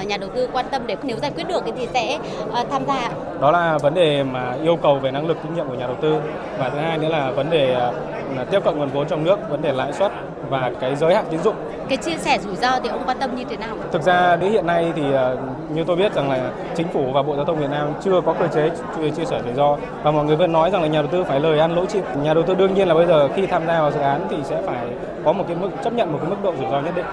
[0.06, 3.10] nhà đầu tư quan tâm để nếu giải quyết được thì sẽ uh, tham gia
[3.40, 5.96] đó là vấn đề mà yêu cầu về năng lực kinh nghiệm của nhà đầu
[6.00, 6.16] tư
[6.58, 9.62] và thứ hai nữa là vấn đề uh, tiếp cận nguồn vốn trong nước vấn
[9.62, 10.12] đề lãi suất
[10.48, 11.54] và cái giới hạn tín dụng.
[11.88, 13.76] Cái chia sẻ rủi ro thì ông quan tâm như thế nào?
[13.92, 15.38] Thực ra đến hiện nay thì uh,
[15.70, 18.32] như tôi biết rằng là chính phủ và bộ giao thông việt nam chưa có
[18.32, 18.70] cơ chế
[19.16, 21.40] chia sẻ rủi ro và mọi người vẫn nói rằng là nhà đầu tư phải
[21.40, 22.02] lời ăn lỗ chịu.
[22.22, 24.36] Nhà đầu tư đương nhiên là bây giờ khi tham gia vào dự án thì
[24.44, 24.86] sẽ phải
[25.24, 27.06] có một cái mức chấp nhận một cái mức độ rủi ro nhất định.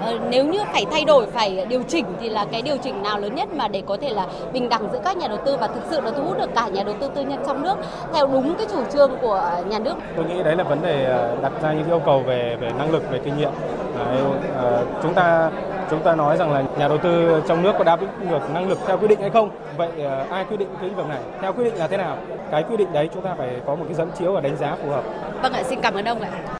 [0.00, 3.18] Ờ, nếu như phải thay đổi phải điều chỉnh thì là cái điều chỉnh nào
[3.18, 5.66] lớn nhất mà để có thể là bình đẳng giữa các nhà đầu tư và
[5.66, 7.74] thực sự là thu hút được cả nhà đầu tư tư nhân trong nước
[8.14, 9.94] theo đúng cái chủ trương của nhà nước?
[10.16, 12.92] Tôi nghĩ đấy là vấn đề ờ, đặt ra những yêu cầu về về năng
[12.92, 13.50] lực về kinh nghiệm.
[13.98, 15.50] Đấy, uh, chúng ta
[15.90, 18.68] chúng ta nói rằng là nhà đầu tư trong nước có đáp ứng được năng
[18.68, 19.50] lực theo quy định hay không?
[19.76, 21.20] Vậy uh, ai quy định cái lĩnh vực này?
[21.40, 22.16] Theo quy định là thế nào?
[22.50, 24.76] Cái quy định đấy chúng ta phải có một cái dẫn chiếu và đánh giá
[24.82, 25.02] phù hợp.
[25.42, 26.58] Vâng ạ xin cảm ơn ông ạ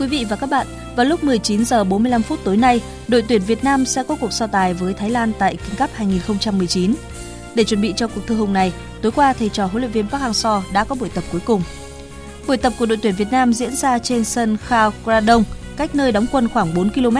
[0.00, 3.42] quý vị và các bạn, vào lúc 19 giờ 45 phút tối nay, đội tuyển
[3.42, 6.94] Việt Nam sẽ có cuộc so tài với Thái Lan tại King Cup 2019.
[7.54, 8.72] Để chuẩn bị cho cuộc thư hùng này,
[9.02, 11.62] tối qua thầy trò huấn luyện viên Park Hang-seo đã có buổi tập cuối cùng.
[12.46, 15.44] Buổi tập của đội tuyển Việt Nam diễn ra trên sân Khao Kradong,
[15.76, 17.16] cách nơi đóng quân khoảng 4 km.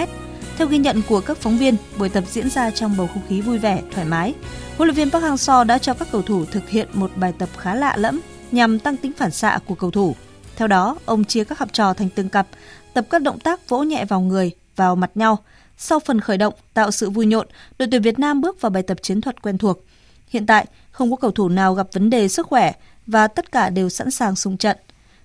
[0.58, 3.40] Theo ghi nhận của các phóng viên, buổi tập diễn ra trong bầu không khí
[3.40, 4.34] vui vẻ, thoải mái.
[4.76, 7.48] Huấn luyện viên Park Hang-seo đã cho các cầu thủ thực hiện một bài tập
[7.58, 8.20] khá lạ lẫm
[8.52, 10.16] nhằm tăng tính phản xạ của cầu thủ.
[10.60, 12.46] Theo đó, ông chia các học trò thành từng cặp,
[12.94, 15.38] tập các động tác vỗ nhẹ vào người, vào mặt nhau.
[15.76, 17.46] Sau phần khởi động, tạo sự vui nhộn,
[17.78, 19.84] đội tuyển Việt Nam bước vào bài tập chiến thuật quen thuộc.
[20.28, 22.72] Hiện tại, không có cầu thủ nào gặp vấn đề sức khỏe
[23.06, 24.76] và tất cả đều sẵn sàng xung trận.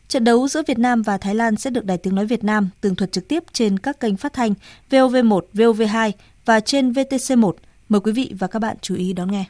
[0.07, 2.69] Trận đấu giữa Việt Nam và Thái Lan sẽ được Đài Tiếng Nói Việt Nam
[2.81, 4.53] tường thuật trực tiếp trên các kênh phát thanh
[4.89, 6.11] VOV1, VOV2
[6.45, 7.51] và trên VTC1.
[7.89, 9.45] Mời quý vị và các bạn chú ý đón nghe.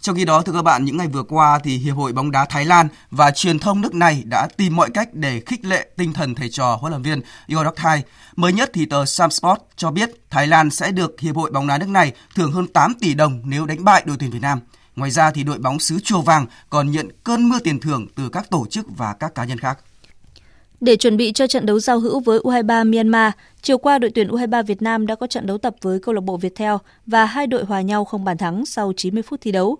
[0.00, 2.44] Trong khi đó, thưa các bạn, những ngày vừa qua thì Hiệp hội bóng đá
[2.44, 6.12] Thái Lan và truyền thông nước này đã tìm mọi cách để khích lệ tinh
[6.12, 8.02] thần thầy trò huấn luyện viên Yodok Thai.
[8.36, 11.78] Mới nhất thì tờ Samsport cho biết Thái Lan sẽ được Hiệp hội bóng đá
[11.78, 14.60] nước này thưởng hơn 8 tỷ đồng nếu đánh bại đội tuyển Việt Nam.
[14.96, 18.28] Ngoài ra thì đội bóng xứ Chùa Vàng còn nhận cơn mưa tiền thưởng từ
[18.28, 19.78] các tổ chức và các cá nhân khác.
[20.80, 23.32] Để chuẩn bị cho trận đấu giao hữu với U23 Myanmar,
[23.62, 26.20] chiều qua đội tuyển U23 Việt Nam đã có trận đấu tập với câu lạc
[26.20, 26.74] bộ Viettel
[27.06, 29.78] và hai đội hòa nhau không bàn thắng sau 90 phút thi đấu.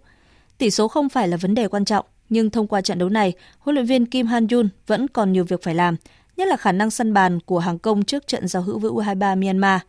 [0.60, 3.32] Tỷ số không phải là vấn đề quan trọng, nhưng thông qua trận đấu này,
[3.58, 5.96] huấn luyện viên Kim Han Jun vẫn còn nhiều việc phải làm,
[6.36, 9.40] nhất là khả năng sân bàn của hàng công trước trận giao hữu với U23
[9.40, 9.80] Myanmar.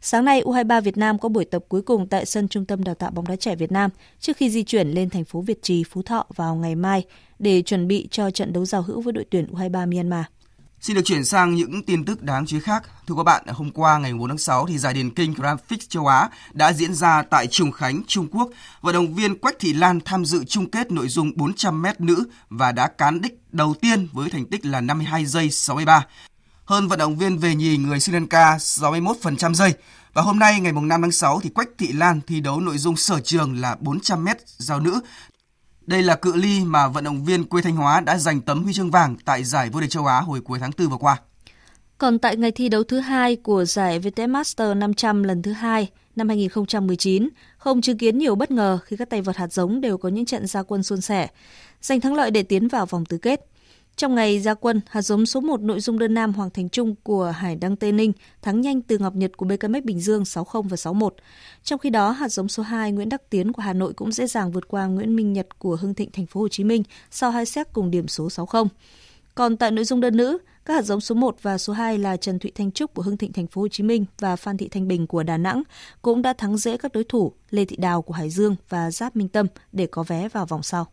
[0.00, 2.94] Sáng nay, U23 Việt Nam có buổi tập cuối cùng tại sân Trung tâm Đào
[2.94, 5.84] tạo bóng đá trẻ Việt Nam trước khi di chuyển lên thành phố Việt Trì,
[5.84, 7.04] Phú Thọ vào ngày mai
[7.38, 10.24] để chuẩn bị cho trận đấu giao hữu với đội tuyển U23 Myanmar.
[10.80, 12.82] Xin được chuyển sang những tin tức đáng chú ý khác.
[13.06, 15.88] Thưa các bạn, hôm qua ngày 4 tháng 6 thì giải điền kinh Grand Prix
[15.88, 18.48] châu Á đã diễn ra tại Trùng Khánh, Trung Quốc.
[18.80, 22.72] Vận động viên Quách Thị Lan tham dự chung kết nội dung 400m nữ và
[22.72, 26.06] đã cán đích đầu tiên với thành tích là 52 giây 63.
[26.64, 29.74] Hơn vận động viên về nhì người Sri Lanka 61% giây.
[30.12, 32.96] Và hôm nay ngày 5 tháng 6 thì Quách Thị Lan thi đấu nội dung
[32.96, 35.00] sở trường là 400m giao nữ
[35.88, 38.72] đây là cự ly mà vận động viên quê Thanh Hóa đã giành tấm huy
[38.72, 41.16] chương vàng tại giải vô địch châu Á hồi cuối tháng 4 vừa qua.
[41.98, 45.90] Còn tại ngày thi đấu thứ hai của giải VTS Master 500 lần thứ hai
[46.16, 47.28] năm 2019,
[47.58, 50.24] không chứng kiến nhiều bất ngờ khi các tay vợt hạt giống đều có những
[50.24, 51.28] trận gia quân suôn sẻ,
[51.80, 53.46] giành thắng lợi để tiến vào vòng tứ kết.
[53.98, 56.94] Trong ngày ra quân, hạt giống số 1 nội dung đơn nam Hoàng Thành Trung
[57.02, 60.62] của Hải Đăng Tây Ninh thắng nhanh từ Ngọc Nhật của BKMX Bình Dương 60
[60.70, 61.14] và 61
[61.64, 64.26] Trong khi đó, hạt giống số 2 Nguyễn Đắc Tiến của Hà Nội cũng dễ
[64.26, 67.30] dàng vượt qua Nguyễn Minh Nhật của Hưng Thịnh Thành phố Hồ Chí Minh sau
[67.30, 68.64] hai set cùng điểm số 60
[69.34, 72.16] Còn tại nội dung đơn nữ, các hạt giống số 1 và số 2 là
[72.16, 74.68] Trần Thụy Thanh Trúc của Hưng Thịnh Thành phố Hồ Chí Minh và Phan Thị
[74.68, 75.62] Thanh Bình của Đà Nẵng
[76.02, 79.16] cũng đã thắng dễ các đối thủ Lê Thị Đào của Hải Dương và Giáp
[79.16, 80.86] Minh Tâm để có vé vào vòng sau.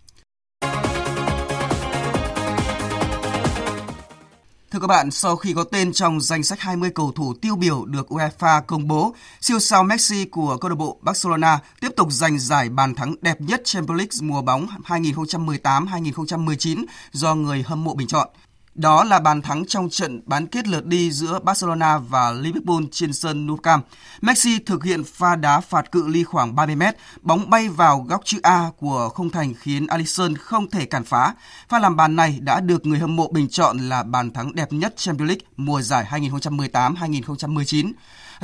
[4.76, 7.86] Thưa các bạn, sau khi có tên trong danh sách 20 cầu thủ tiêu biểu
[7.86, 12.39] được UEFA công bố, siêu sao Messi của câu lạc bộ Barcelona tiếp tục giành
[12.39, 18.07] giải bàn thắng đẹp nhất Champions League mùa bóng 2018-2019 do người hâm mộ bình
[18.07, 18.30] chọn.
[18.76, 23.13] Đó là bàn thắng trong trận bán kết lượt đi giữa Barcelona và Liverpool trên
[23.13, 23.88] sân Nou Camp.
[24.21, 28.21] Messi thực hiện pha đá phạt cự ly khoảng 30 mét, bóng bay vào góc
[28.26, 31.34] chữ A của khung thành khiến Alisson không thể cản phá.
[31.69, 34.73] Pha làm bàn này đã được người hâm mộ bình chọn là bàn thắng đẹp
[34.73, 37.91] nhất Champions League mùa giải 2018-2019.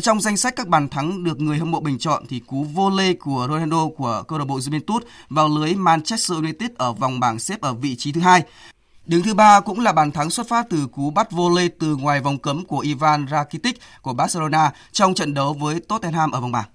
[0.02, 2.90] Trong danh sách các bàn thắng được người hâm mộ bình chọn thì cú vô
[2.90, 7.40] lê của Ronaldo của câu lạc bộ Juventus vào lưới Manchester United ở vòng bảng
[7.40, 8.44] xếp ở vị trí thứ hai.
[9.12, 11.95] Đứng thứ ba cũng là bàn thắng xuất phát từ cú bắt vô lê từ
[11.95, 16.51] ngoài vòng cấm của Ivan Rakitic của Barcelona trong trận đấu với Tottenham ở vòng
[16.51, 16.70] bảng.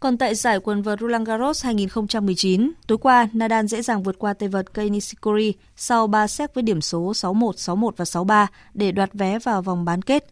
[0.00, 4.34] Còn tại giải quần vợt Roland Garros 2019, tối qua Nadal dễ dàng vượt qua
[4.34, 8.92] tay vợt Kei Nishikori sau 3 set với điểm số 6-1, 6-1 và 6-3 để
[8.92, 10.26] đoạt vé vào vòng bán kết.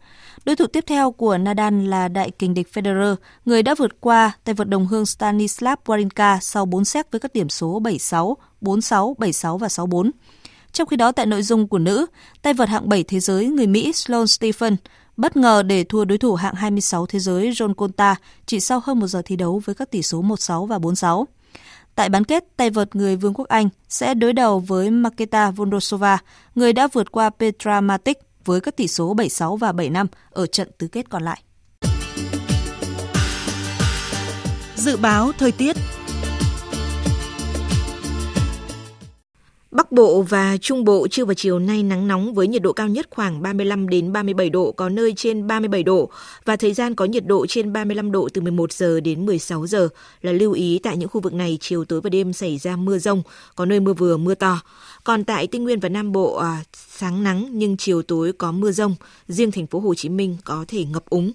[0.45, 3.15] Đối thủ tiếp theo của Nadal là đại kình địch Federer,
[3.45, 7.33] người đã vượt qua tay vợt đồng hương Stanislav Wawrinka sau 4 set với các
[7.33, 10.11] điểm số 7-6, 4-6, 7-6 và 6-4.
[10.71, 12.05] Trong khi đó tại nội dung của nữ,
[12.41, 14.75] tay vợt hạng 7 thế giới người Mỹ Sloane Stephen
[15.17, 18.15] bất ngờ để thua đối thủ hạng 26 thế giới John Conta
[18.45, 21.25] chỉ sau hơn một giờ thi đấu với các tỷ số 1-6 và 4-6.
[21.95, 26.17] Tại bán kết, tay vợt người Vương quốc Anh sẽ đối đầu với Maketa Vondrosova,
[26.55, 30.69] người đã vượt qua Petra Matic với các tỷ số 7-6 và 7-5 ở trận
[30.77, 31.41] tứ kết còn lại.
[34.75, 35.75] Dự báo thời tiết
[39.71, 42.87] Bắc Bộ và Trung Bộ trưa và chiều nay nắng nóng với nhiệt độ cao
[42.87, 46.09] nhất khoảng 35 đến 37 độ, có nơi trên 37 độ
[46.45, 49.89] và thời gian có nhiệt độ trên 35 độ từ 11 giờ đến 16 giờ.
[50.21, 52.97] Là lưu ý tại những khu vực này chiều tối và đêm xảy ra mưa
[52.97, 53.23] rông,
[53.55, 54.61] có nơi mưa vừa mưa to.
[55.03, 58.71] Còn tại Tây Nguyên và Nam Bộ à, sáng nắng nhưng chiều tối có mưa
[58.71, 58.95] rông,
[59.27, 61.31] riêng thành phố Hồ Chí Minh có thể ngập úng.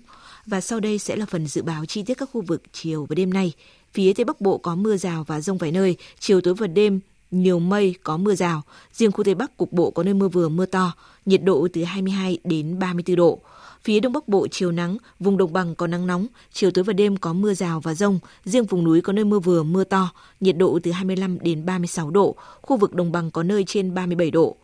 [0.47, 3.15] Và sau đây sẽ là phần dự báo chi tiết các khu vực chiều và
[3.15, 3.53] đêm nay.
[3.93, 7.01] Phía Tây Bắc Bộ có mưa rào và rông vài nơi, chiều tối và đêm
[7.35, 8.63] nhiều mây, có mưa rào.
[8.93, 10.93] Riêng khu Tây Bắc cục bộ có nơi mưa vừa mưa to,
[11.27, 13.41] nhiệt độ từ 22 đến 34 độ.
[13.85, 16.93] Phía Đông Bắc Bộ chiều nắng, vùng đồng bằng có nắng nóng, chiều tối và
[16.93, 20.11] đêm có mưa rào và rông, riêng vùng núi có nơi mưa vừa mưa to,
[20.41, 24.31] nhiệt độ từ 25 đến 36 độ, khu vực đồng bằng có nơi trên 37
[24.31, 24.57] độ.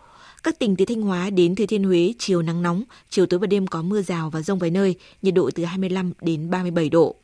[0.43, 3.47] Các tỉnh từ Thanh Hóa đến Thừa Thiên Huế chiều nắng nóng, chiều tối và
[3.47, 7.17] đêm có mưa rào và rông vài nơi, nhiệt độ từ 25 đến 37 độ.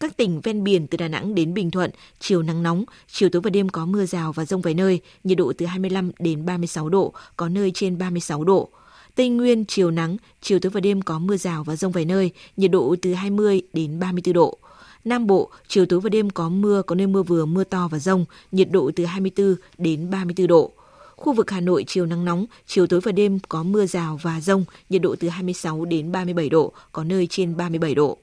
[0.00, 1.90] Các tỉnh ven biển từ Đà Nẵng đến Bình Thuận,
[2.20, 5.38] chiều nắng nóng, chiều tối và đêm có mưa rào và rông vài nơi, nhiệt
[5.38, 8.68] độ từ 25 đến 36 độ, có nơi trên 36 độ.
[9.14, 12.30] Tây Nguyên chiều nắng, chiều tối và đêm có mưa rào và rông vài nơi,
[12.56, 14.58] nhiệt độ từ 20 đến 34 độ.
[15.04, 17.98] Nam Bộ, chiều tối và đêm có mưa, có nơi mưa vừa, mưa to và
[17.98, 20.72] rông, nhiệt độ từ 24 đến 34 độ.
[21.16, 24.40] Khu vực Hà Nội chiều nắng nóng, chiều tối và đêm có mưa rào và
[24.40, 28.18] rông, nhiệt độ từ 26 đến 37 độ, có nơi trên 37 độ.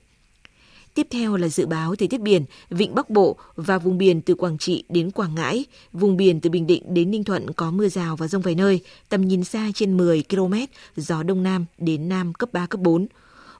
[0.98, 4.36] Tiếp theo là dự báo thời tiết biển, vịnh Bắc Bộ và vùng biển từ
[4.36, 7.89] Quảng Trị đến Quảng Ngãi, vùng biển từ Bình Định đến Ninh Thuận có mưa
[7.89, 8.80] rào và rông vài nơi,
[9.10, 10.54] tầm nhìn xa trên 10 km,
[10.95, 13.08] gió Đông Nam đến Nam cấp 3, cấp 4.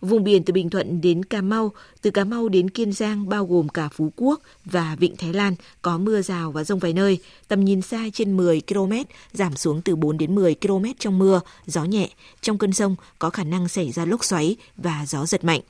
[0.02, 1.72] Vùng biển từ Bình Thuận đến Cà Mau,
[2.02, 5.56] từ Cà Mau đến Kiên Giang bao gồm cả Phú Quốc và Vịnh Thái Lan
[5.82, 8.94] có mưa rào và rông vài nơi, tầm nhìn xa trên 10 km,
[9.34, 12.10] giảm xuống từ 4 đến 10 km trong mưa, gió nhẹ.
[12.42, 15.62] Trong cơn rông có khả năng xảy ra lốc xoáy và gió giật mạnh.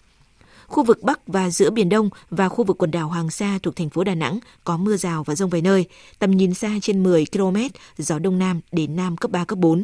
[0.68, 3.76] Khu vực Bắc và giữa Biển Đông và khu vực quần đảo Hoàng Sa thuộc
[3.76, 5.86] thành phố Đà Nẵng có mưa rào và rông vài nơi,
[6.20, 7.58] tầm nhìn xa trên 10 km,
[7.98, 9.84] gió Đông Nam đến Nam cấp 3, cấp 4.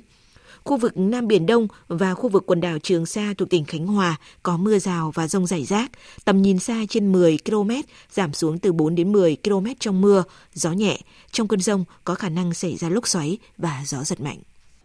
[0.64, 3.88] Khu vực Nam Biển Đông và khu vực quần đảo Trường Sa thuộc tỉnh Khánh
[3.88, 5.92] Hòa có mưa rào và rông rải rác,
[6.26, 7.72] tầm nhìn xa trên 10 km,
[8.12, 10.24] giảm xuống từ 4 đến 10 km trong mưa,
[10.54, 11.00] gió nhẹ.
[11.32, 14.40] Trong cơn rông có khả năng xảy ra lốc xoáy và gió giật mạnh.